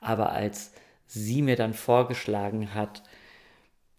Aber 0.00 0.32
als 0.32 0.72
sie 1.06 1.42
mir 1.42 1.56
dann 1.56 1.74
vorgeschlagen 1.74 2.74
hat, 2.74 3.02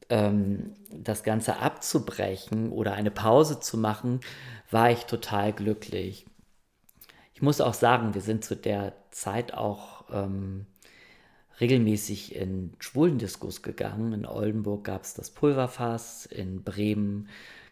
ähm, 0.09 0.73
das 0.91 1.23
Ganze 1.23 1.57
abzubrechen 1.57 2.71
oder 2.71 2.93
eine 2.93 3.11
Pause 3.11 3.59
zu 3.59 3.77
machen, 3.77 4.19
war 4.69 4.91
ich 4.91 5.05
total 5.05 5.53
glücklich. 5.53 6.25
Ich 7.33 7.41
muss 7.41 7.61
auch 7.61 7.73
sagen, 7.73 8.13
wir 8.13 8.21
sind 8.21 8.45
zu 8.45 8.55
der 8.55 8.93
Zeit 9.11 9.53
auch 9.53 10.05
ähm, 10.11 10.67
regelmäßig 11.59 12.35
in 12.35 12.73
Schwulendiskos 12.79 13.61
gegangen. 13.61 14.13
In 14.13 14.25
Oldenburg 14.25 14.83
gab 14.83 15.03
es 15.03 15.13
das 15.13 15.31
Pulverfass, 15.31 16.25
in 16.25 16.63
Bremen 16.63 17.29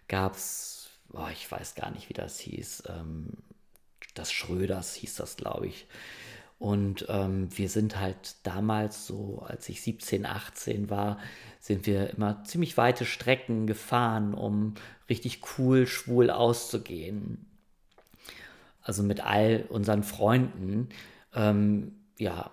gab 0.08 0.34
es, 0.34 0.81
oh, 1.14 1.28
ich 1.32 1.52
weiß 1.52 1.76
gar 1.76 1.92
nicht, 1.92 2.10
wie 2.10 2.14
das 2.14 2.40
hieß, 2.40 2.84
ähm, 2.90 3.30
das 4.14 4.32
Schröders 4.32 4.96
hieß 4.96 5.16
das, 5.16 5.38
glaube 5.38 5.68
ich. 5.68 5.88
Und 6.60 7.08
ähm, 7.10 7.50
wir 7.58 7.70
sind 7.70 8.00
halt 8.00 8.36
damals 8.44 9.08
so, 9.08 9.44
als 9.48 9.68
ich 9.68 9.82
17, 9.82 10.28
18 10.28 10.92
war, 10.92 11.18
sind 11.60 11.88
wir 11.88 12.12
immer 12.12 12.44
ziemlich 12.44 12.78
weite 12.78 13.06
Strecken 13.06 13.66
gefahren, 13.66 14.36
um 14.36 14.76
richtig 15.10 15.42
cool 15.58 15.88
schwul 15.88 16.30
auszugehen. 16.30 17.48
Also 18.84 19.02
mit 19.02 19.22
all 19.26 19.66
unseren 19.70 20.04
Freunden. 20.04 20.90
Ähm, 21.34 21.96
ja, 22.20 22.52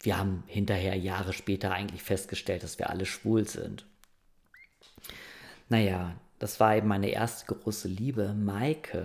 wir 0.00 0.16
haben 0.16 0.42
hinterher 0.46 0.96
Jahre 0.96 1.34
später 1.34 1.72
eigentlich 1.72 2.02
festgestellt, 2.02 2.62
dass 2.62 2.78
wir 2.78 2.88
alle 2.88 3.04
schwul 3.04 3.46
sind. 3.46 3.84
Naja, 5.68 6.14
das 6.42 6.58
war 6.58 6.76
eben 6.76 6.88
meine 6.88 7.10
erste 7.10 7.54
große 7.54 7.86
Liebe, 7.86 8.34
Maike. 8.34 9.04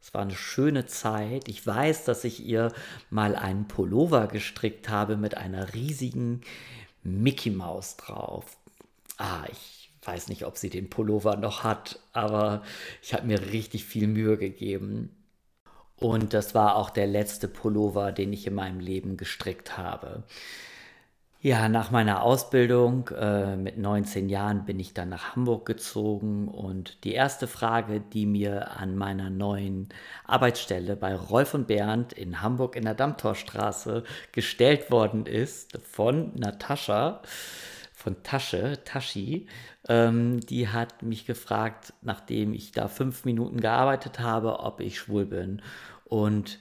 Es 0.00 0.14
war 0.14 0.22
eine 0.22 0.34
schöne 0.34 0.86
Zeit. 0.86 1.46
Ich 1.46 1.66
weiß, 1.66 2.06
dass 2.06 2.24
ich 2.24 2.42
ihr 2.42 2.72
mal 3.10 3.36
einen 3.36 3.68
Pullover 3.68 4.28
gestrickt 4.28 4.88
habe 4.88 5.18
mit 5.18 5.36
einer 5.36 5.74
riesigen 5.74 6.40
Mickey 7.02 7.50
Maus 7.50 7.98
drauf. 7.98 8.56
Ah, 9.18 9.44
ich 9.52 9.90
weiß 10.06 10.28
nicht, 10.28 10.46
ob 10.46 10.56
sie 10.56 10.70
den 10.70 10.88
Pullover 10.88 11.36
noch 11.36 11.64
hat, 11.64 12.00
aber 12.14 12.62
ich 13.02 13.12
habe 13.12 13.26
mir 13.26 13.52
richtig 13.52 13.84
viel 13.84 14.06
Mühe 14.06 14.38
gegeben. 14.38 15.10
Und 15.96 16.32
das 16.32 16.54
war 16.54 16.76
auch 16.76 16.88
der 16.88 17.06
letzte 17.06 17.46
Pullover, 17.46 18.10
den 18.10 18.32
ich 18.32 18.46
in 18.46 18.54
meinem 18.54 18.80
Leben 18.80 19.18
gestrickt 19.18 19.76
habe. 19.76 20.22
Ja, 21.44 21.68
nach 21.68 21.90
meiner 21.90 22.22
Ausbildung 22.22 23.08
äh, 23.08 23.54
mit 23.54 23.76
19 23.76 24.30
Jahren 24.30 24.64
bin 24.64 24.80
ich 24.80 24.94
dann 24.94 25.10
nach 25.10 25.36
Hamburg 25.36 25.66
gezogen 25.66 26.48
und 26.48 27.04
die 27.04 27.12
erste 27.12 27.46
Frage, 27.46 28.00
die 28.00 28.24
mir 28.24 28.78
an 28.80 28.96
meiner 28.96 29.28
neuen 29.28 29.90
Arbeitsstelle 30.24 30.96
bei 30.96 31.14
Rolf 31.14 31.52
und 31.52 31.66
Bernd 31.66 32.14
in 32.14 32.40
Hamburg 32.40 32.76
in 32.76 32.84
der 32.84 32.94
Dammtorstraße 32.94 34.04
gestellt 34.32 34.90
worden 34.90 35.26
ist 35.26 35.78
von 35.82 36.34
Natascha, 36.34 37.20
von 37.92 38.22
Tasche, 38.22 38.78
Tashi, 38.82 39.46
ähm, 39.86 40.40
die 40.40 40.68
hat 40.68 41.02
mich 41.02 41.26
gefragt, 41.26 41.92
nachdem 42.00 42.54
ich 42.54 42.72
da 42.72 42.88
fünf 42.88 43.26
Minuten 43.26 43.60
gearbeitet 43.60 44.18
habe, 44.18 44.60
ob 44.60 44.80
ich 44.80 44.98
schwul 44.98 45.26
bin. 45.26 45.60
Und 46.06 46.58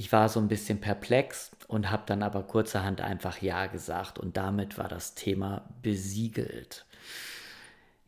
ich 0.00 0.10
war 0.12 0.30
so 0.30 0.40
ein 0.40 0.48
bisschen 0.48 0.80
perplex 0.80 1.50
und 1.68 1.90
habe 1.90 2.04
dann 2.06 2.22
aber 2.22 2.42
kurzerhand 2.42 3.02
einfach 3.02 3.42
Ja 3.42 3.66
gesagt 3.66 4.18
und 4.18 4.38
damit 4.38 4.78
war 4.78 4.88
das 4.88 5.14
Thema 5.14 5.68
besiegelt. 5.82 6.86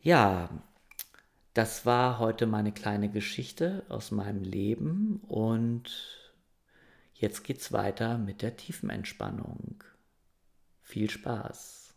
Ja, 0.01 0.49
das 1.53 1.85
war 1.85 2.17
heute 2.17 2.47
meine 2.47 2.71
kleine 2.71 3.09
Geschichte 3.09 3.85
aus 3.89 4.09
meinem 4.09 4.41
Leben 4.41 5.21
und 5.27 5.91
jetzt 7.13 7.43
geht's 7.43 7.71
weiter 7.71 8.17
mit 8.17 8.41
der 8.41 8.57
Tiefenentspannung. 8.57 9.83
Viel 10.81 11.11
Spaß. 11.11 11.93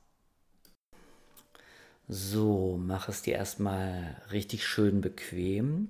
So, 2.07 2.79
mach 2.79 3.09
es 3.09 3.23
dir 3.23 3.37
erstmal 3.37 4.21
richtig 4.31 4.67
schön 4.67 5.01
bequem. 5.01 5.89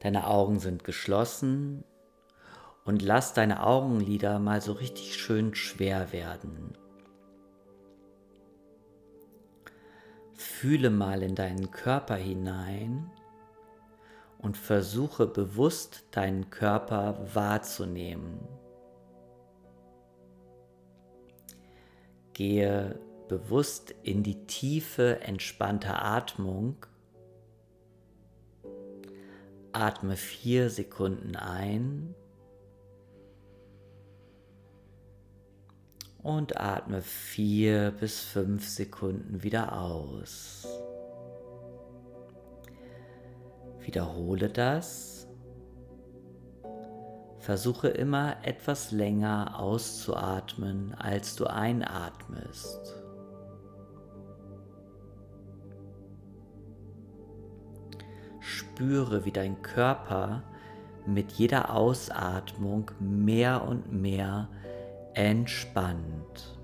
Deine 0.00 0.26
Augen 0.26 0.58
sind 0.58 0.84
geschlossen 0.84 1.84
und 2.84 3.02
lass 3.02 3.34
deine 3.34 3.64
Augenlider 3.64 4.38
mal 4.38 4.60
so 4.60 4.72
richtig 4.72 5.14
schön 5.14 5.54
schwer 5.54 6.12
werden. 6.12 6.76
Fühle 10.34 10.90
mal 10.90 11.22
in 11.22 11.34
deinen 11.34 11.70
Körper 11.70 12.16
hinein 12.16 13.10
und 14.38 14.56
versuche 14.56 15.26
bewusst 15.26 16.04
deinen 16.12 16.48
Körper 16.48 17.18
wahrzunehmen. 17.34 18.40
Gehe 22.32 22.98
bewusst 23.28 23.94
in 24.02 24.22
die 24.22 24.46
tiefe, 24.46 25.20
entspannte 25.20 25.94
Atmung 25.94 26.86
Atme 29.72 30.16
vier 30.16 30.70
Sekunden 30.70 31.36
ein 31.36 32.14
und 36.22 36.60
atme 36.60 37.02
vier 37.02 37.92
bis 37.92 38.20
fünf 38.20 38.68
Sekunden 38.68 39.42
wieder 39.42 39.80
aus. 39.80 40.66
Wiederhole 43.80 44.50
das. 44.50 45.26
Versuche 47.38 47.88
immer 47.88 48.36
etwas 48.44 48.90
länger 48.90 49.58
auszuatmen, 49.58 50.94
als 50.94 51.36
du 51.36 51.46
einatmest. 51.46 52.99
Spüre, 58.80 59.26
wie 59.26 59.30
dein 59.30 59.60
Körper 59.60 60.42
mit 61.04 61.32
jeder 61.32 61.74
Ausatmung 61.74 62.90
mehr 62.98 63.68
und 63.68 63.92
mehr 63.92 64.48
entspannt. 65.12 66.58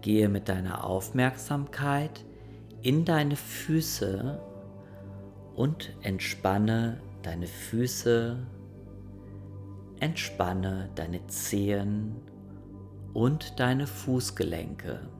Gehe 0.00 0.30
mit 0.30 0.48
deiner 0.48 0.84
Aufmerksamkeit 0.84 2.24
in 2.80 3.04
deine 3.04 3.36
Füße 3.36 4.40
und 5.54 5.94
entspanne 6.00 7.02
deine 7.20 7.48
Füße, 7.48 8.38
entspanne 10.00 10.88
deine 10.94 11.26
Zehen 11.26 12.16
und 13.12 13.60
deine 13.60 13.86
Fußgelenke. 13.86 15.19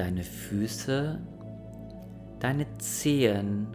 Deine 0.00 0.22
Füße, 0.22 1.20
deine 2.38 2.66
Zehen 2.78 3.66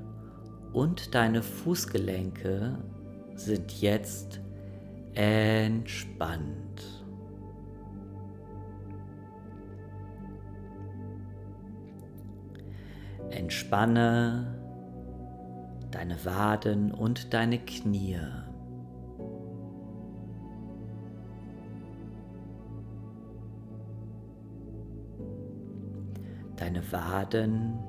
und 0.74 1.14
deine 1.14 1.44
Fußgelenke 1.44 2.80
sind 3.36 3.80
jetzt 3.80 4.42
entspannt. 5.14 6.82
Entspanne 13.30 14.60
deine 15.92 16.26
Waden 16.26 16.92
und 16.92 17.36
deine 17.36 17.60
Knie. 17.60 18.18
Deine 26.58 26.92
Waden 26.92 27.80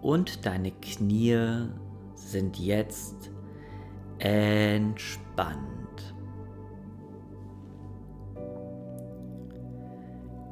und 0.00 0.44
deine 0.44 0.72
Knie 0.72 1.68
sind 2.14 2.58
jetzt 2.58 3.30
entspannt. 4.18 5.62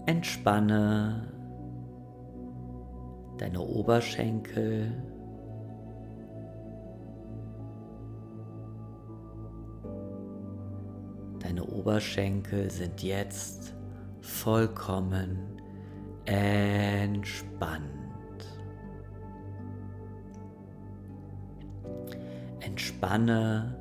Entspanne 0.07 1.31
deine 3.41 3.61
Oberschenkel. 3.61 4.93
Deine 11.39 11.65
Oberschenkel 11.65 12.71
sind 12.71 13.03
jetzt 13.03 13.75
vollkommen 14.21 15.60
entspannt. 16.31 17.83
Entspanne 22.61 23.77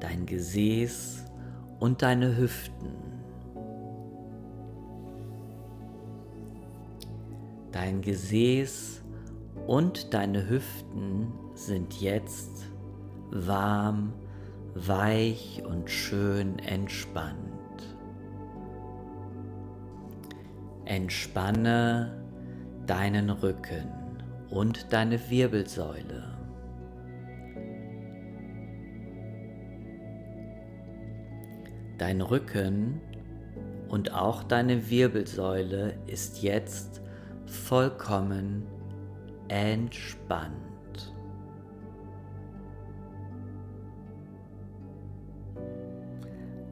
dein 0.00 0.26
Gesäß 0.26 1.26
und 1.78 2.02
deine 2.02 2.36
Hüften. 2.36 2.90
Dein 7.70 8.02
Gesäß 8.02 9.02
und 9.68 10.12
deine 10.12 10.48
Hüften 10.48 11.32
sind 11.54 12.00
jetzt 12.00 12.68
warm, 13.30 14.12
weich 14.74 15.62
und 15.64 15.88
schön 15.88 16.58
entspannt. 16.58 17.51
Entspanne 20.92 22.22
deinen 22.86 23.30
Rücken 23.30 23.88
und 24.50 24.92
deine 24.92 25.18
Wirbelsäule. 25.30 26.22
Dein 31.96 32.20
Rücken 32.20 33.00
und 33.88 34.12
auch 34.12 34.42
deine 34.42 34.90
Wirbelsäule 34.90 35.94
ist 36.08 36.42
jetzt 36.42 37.00
vollkommen 37.46 38.66
entspannt. 39.48 41.14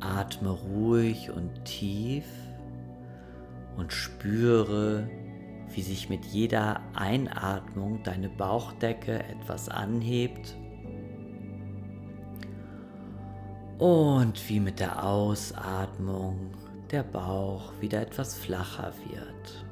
Atme 0.01 0.51
ruhig 0.51 1.31
und 1.31 1.65
tief 1.65 2.27
und 3.81 3.93
spüre, 3.93 5.09
wie 5.75 5.83
sich 5.83 6.09
mit 6.09 6.25
jeder 6.27 6.81
Einatmung 6.95 8.03
deine 8.03 8.29
Bauchdecke 8.29 9.21
etwas 9.25 9.69
anhebt 9.69 10.57
Und 13.79 14.47
wie 14.51 14.61
mit 14.61 14.79
der 14.79 15.03
Ausatmung 15.03 16.51
der 16.91 17.03
Bauch 17.03 17.73
wieder 17.81 18.03
etwas 18.03 18.37
flacher 18.37 18.93
wird. 19.09 19.65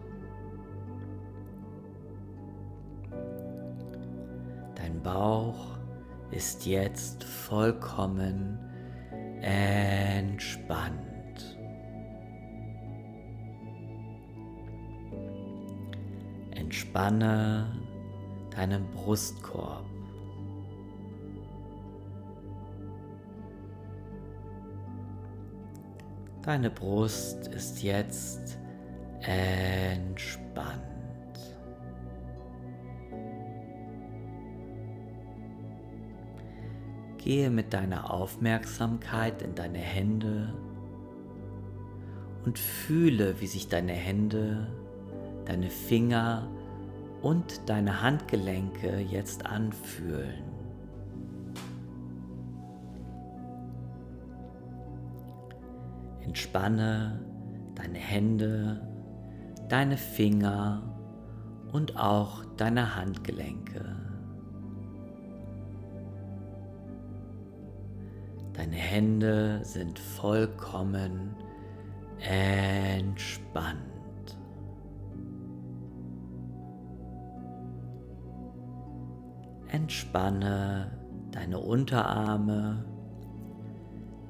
Dein 4.76 5.02
Bauch 5.02 5.76
ist 6.30 6.64
jetzt 6.64 7.22
vollkommen 7.22 8.58
entspannt. 9.42 11.07
Entspanne 16.98 17.64
deinen 18.50 18.84
Brustkorb. 18.90 19.84
Deine 26.42 26.70
Brust 26.70 27.46
ist 27.46 27.84
jetzt 27.84 28.58
entspannt. 29.20 30.82
Gehe 37.18 37.50
mit 37.50 37.72
deiner 37.72 38.12
Aufmerksamkeit 38.12 39.42
in 39.42 39.54
deine 39.54 39.78
Hände 39.78 40.52
und 42.44 42.58
fühle, 42.58 43.40
wie 43.40 43.46
sich 43.46 43.68
deine 43.68 43.92
Hände, 43.92 44.66
deine 45.44 45.70
Finger 45.70 46.48
und 47.22 47.68
deine 47.68 48.02
Handgelenke 48.02 48.98
jetzt 48.98 49.46
anfühlen. 49.46 50.42
Entspanne 56.22 57.20
deine 57.78 57.98
Hände, 57.98 58.80
deine 59.68 59.96
Finger 59.96 60.82
und 61.72 61.96
auch 61.96 62.44
deine 62.56 62.96
Handgelenke. 62.96 63.96
Deine 68.54 68.76
Hände 68.76 69.60
sind 69.62 69.98
vollkommen 69.98 71.36
entspannt. 72.18 73.97
Entspanne 79.68 80.98
deine 81.30 81.58
Unterarme, 81.58 82.84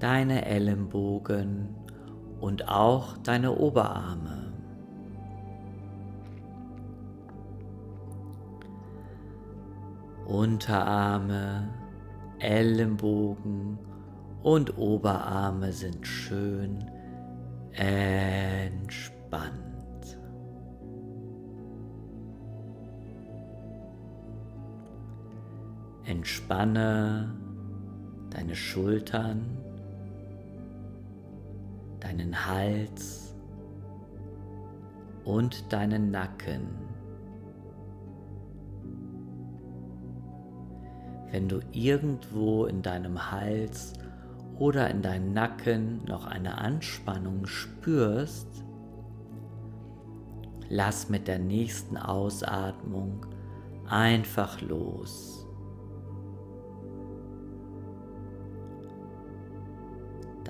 deine 0.00 0.44
Ellenbogen 0.44 1.74
und 2.40 2.68
auch 2.68 3.16
deine 3.18 3.56
Oberarme. 3.56 4.52
Unterarme, 10.26 11.68
Ellenbogen 12.38 13.78
und 14.42 14.76
Oberarme 14.76 15.72
sind 15.72 16.06
schön 16.06 16.84
entspannt. 17.72 19.67
Entspanne 26.08 27.36
deine 28.30 28.56
Schultern, 28.56 29.58
deinen 32.00 32.46
Hals 32.46 33.34
und 35.26 35.70
deinen 35.70 36.10
Nacken. 36.10 36.66
Wenn 41.30 41.46
du 41.46 41.60
irgendwo 41.72 42.64
in 42.64 42.80
deinem 42.80 43.30
Hals 43.30 43.92
oder 44.58 44.88
in 44.88 45.02
deinem 45.02 45.34
Nacken 45.34 46.02
noch 46.06 46.26
eine 46.26 46.56
Anspannung 46.56 47.44
spürst, 47.44 48.64
lass 50.70 51.10
mit 51.10 51.28
der 51.28 51.38
nächsten 51.38 51.98
Ausatmung 51.98 53.26
einfach 53.90 54.62
los. 54.62 55.37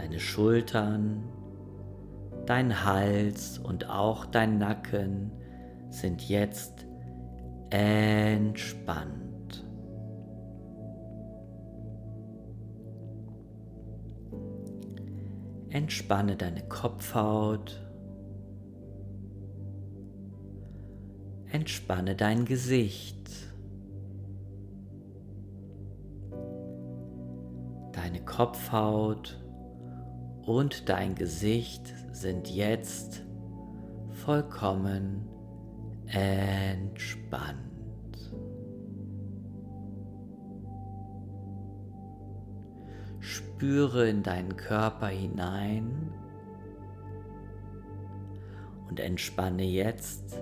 Deine 0.08 0.20
Schultern, 0.20 1.22
dein 2.46 2.82
Hals 2.82 3.58
und 3.58 3.90
auch 3.90 4.24
dein 4.24 4.56
Nacken 4.56 5.30
sind 5.90 6.26
jetzt 6.26 6.86
entspannt. 7.68 9.66
Entspanne 15.68 16.36
deine 16.36 16.62
Kopfhaut. 16.62 17.86
Entspanne 21.52 22.16
dein 22.16 22.46
Gesicht. 22.46 23.28
Deine 27.92 28.24
Kopfhaut 28.24 29.38
und 30.48 30.88
dein 30.88 31.14
Gesicht 31.14 31.92
sind 32.10 32.48
jetzt 32.48 33.22
vollkommen 34.24 35.28
entspannt. 36.06 37.58
Spüre 43.20 44.08
in 44.08 44.22
deinen 44.22 44.56
Körper 44.56 45.08
hinein 45.08 46.14
und 48.88 49.00
entspanne 49.00 49.64
jetzt 49.64 50.40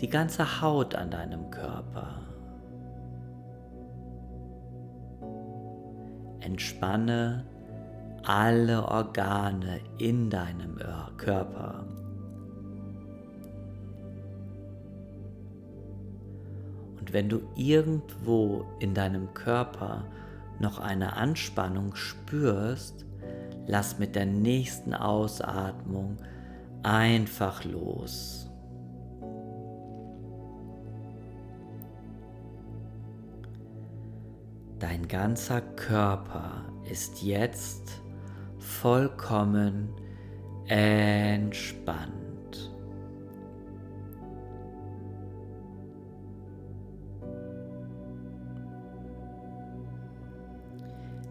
die 0.00 0.08
ganze 0.08 0.60
Haut 0.60 0.96
an 0.96 1.12
deinem 1.12 1.48
Körper. 1.52 2.22
Entspanne 6.40 7.46
alle 8.28 8.86
Organe 8.86 9.80
in 9.96 10.28
deinem 10.28 10.78
Körper. 11.16 11.86
Und 17.00 17.14
wenn 17.14 17.30
du 17.30 17.40
irgendwo 17.56 18.66
in 18.80 18.92
deinem 18.92 19.32
Körper 19.32 20.04
noch 20.60 20.78
eine 20.78 21.14
Anspannung 21.14 21.94
spürst, 21.94 23.06
lass 23.66 23.98
mit 23.98 24.14
der 24.14 24.26
nächsten 24.26 24.92
Ausatmung 24.92 26.18
einfach 26.82 27.64
los. 27.64 28.50
Dein 34.78 35.08
ganzer 35.08 35.62
Körper 35.62 36.66
ist 36.90 37.22
jetzt 37.22 38.02
vollkommen 38.68 39.88
entspannt. 40.66 42.18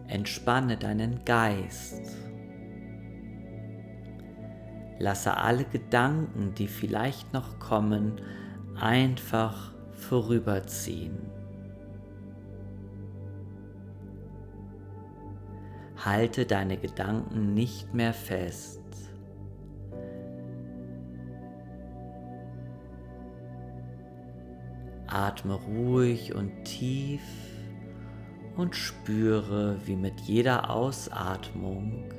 Entspanne 0.08 0.76
deinen 0.76 1.24
Geist. 1.24 2.02
Lasse 4.98 5.36
alle 5.36 5.64
Gedanken, 5.64 6.54
die 6.54 6.66
vielleicht 6.66 7.32
noch 7.32 7.60
kommen, 7.60 8.20
einfach 8.74 9.72
vorüberziehen. 9.92 11.27
Halte 16.08 16.46
deine 16.46 16.78
Gedanken 16.78 17.52
nicht 17.52 17.92
mehr 17.92 18.14
fest. 18.14 18.80
Atme 25.06 25.52
ruhig 25.52 26.34
und 26.34 26.64
tief 26.64 27.20
und 28.56 28.74
spüre, 28.74 29.76
wie 29.84 29.96
mit 29.96 30.18
jeder 30.20 30.70
Ausatmung 30.70 32.10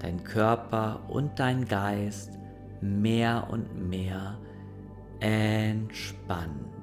dein 0.00 0.22
Körper 0.22 1.08
und 1.08 1.38
dein 1.38 1.64
Geist 1.64 2.38
mehr 2.82 3.48
und 3.50 3.88
mehr 3.88 4.38
entspannt. 5.20 6.73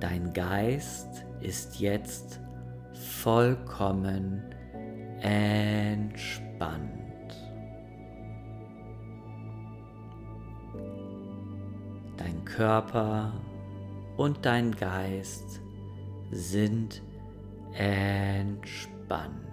Dein 0.00 0.32
Geist 0.32 1.26
ist 1.40 1.78
jetzt 1.78 2.40
vollkommen 3.20 4.42
entspannt. 5.20 6.90
Dein 12.16 12.44
Körper 12.46 13.34
und 14.16 14.44
dein 14.46 14.74
Geist 14.74 15.60
sind 16.30 17.02
entspannt. 17.74 19.49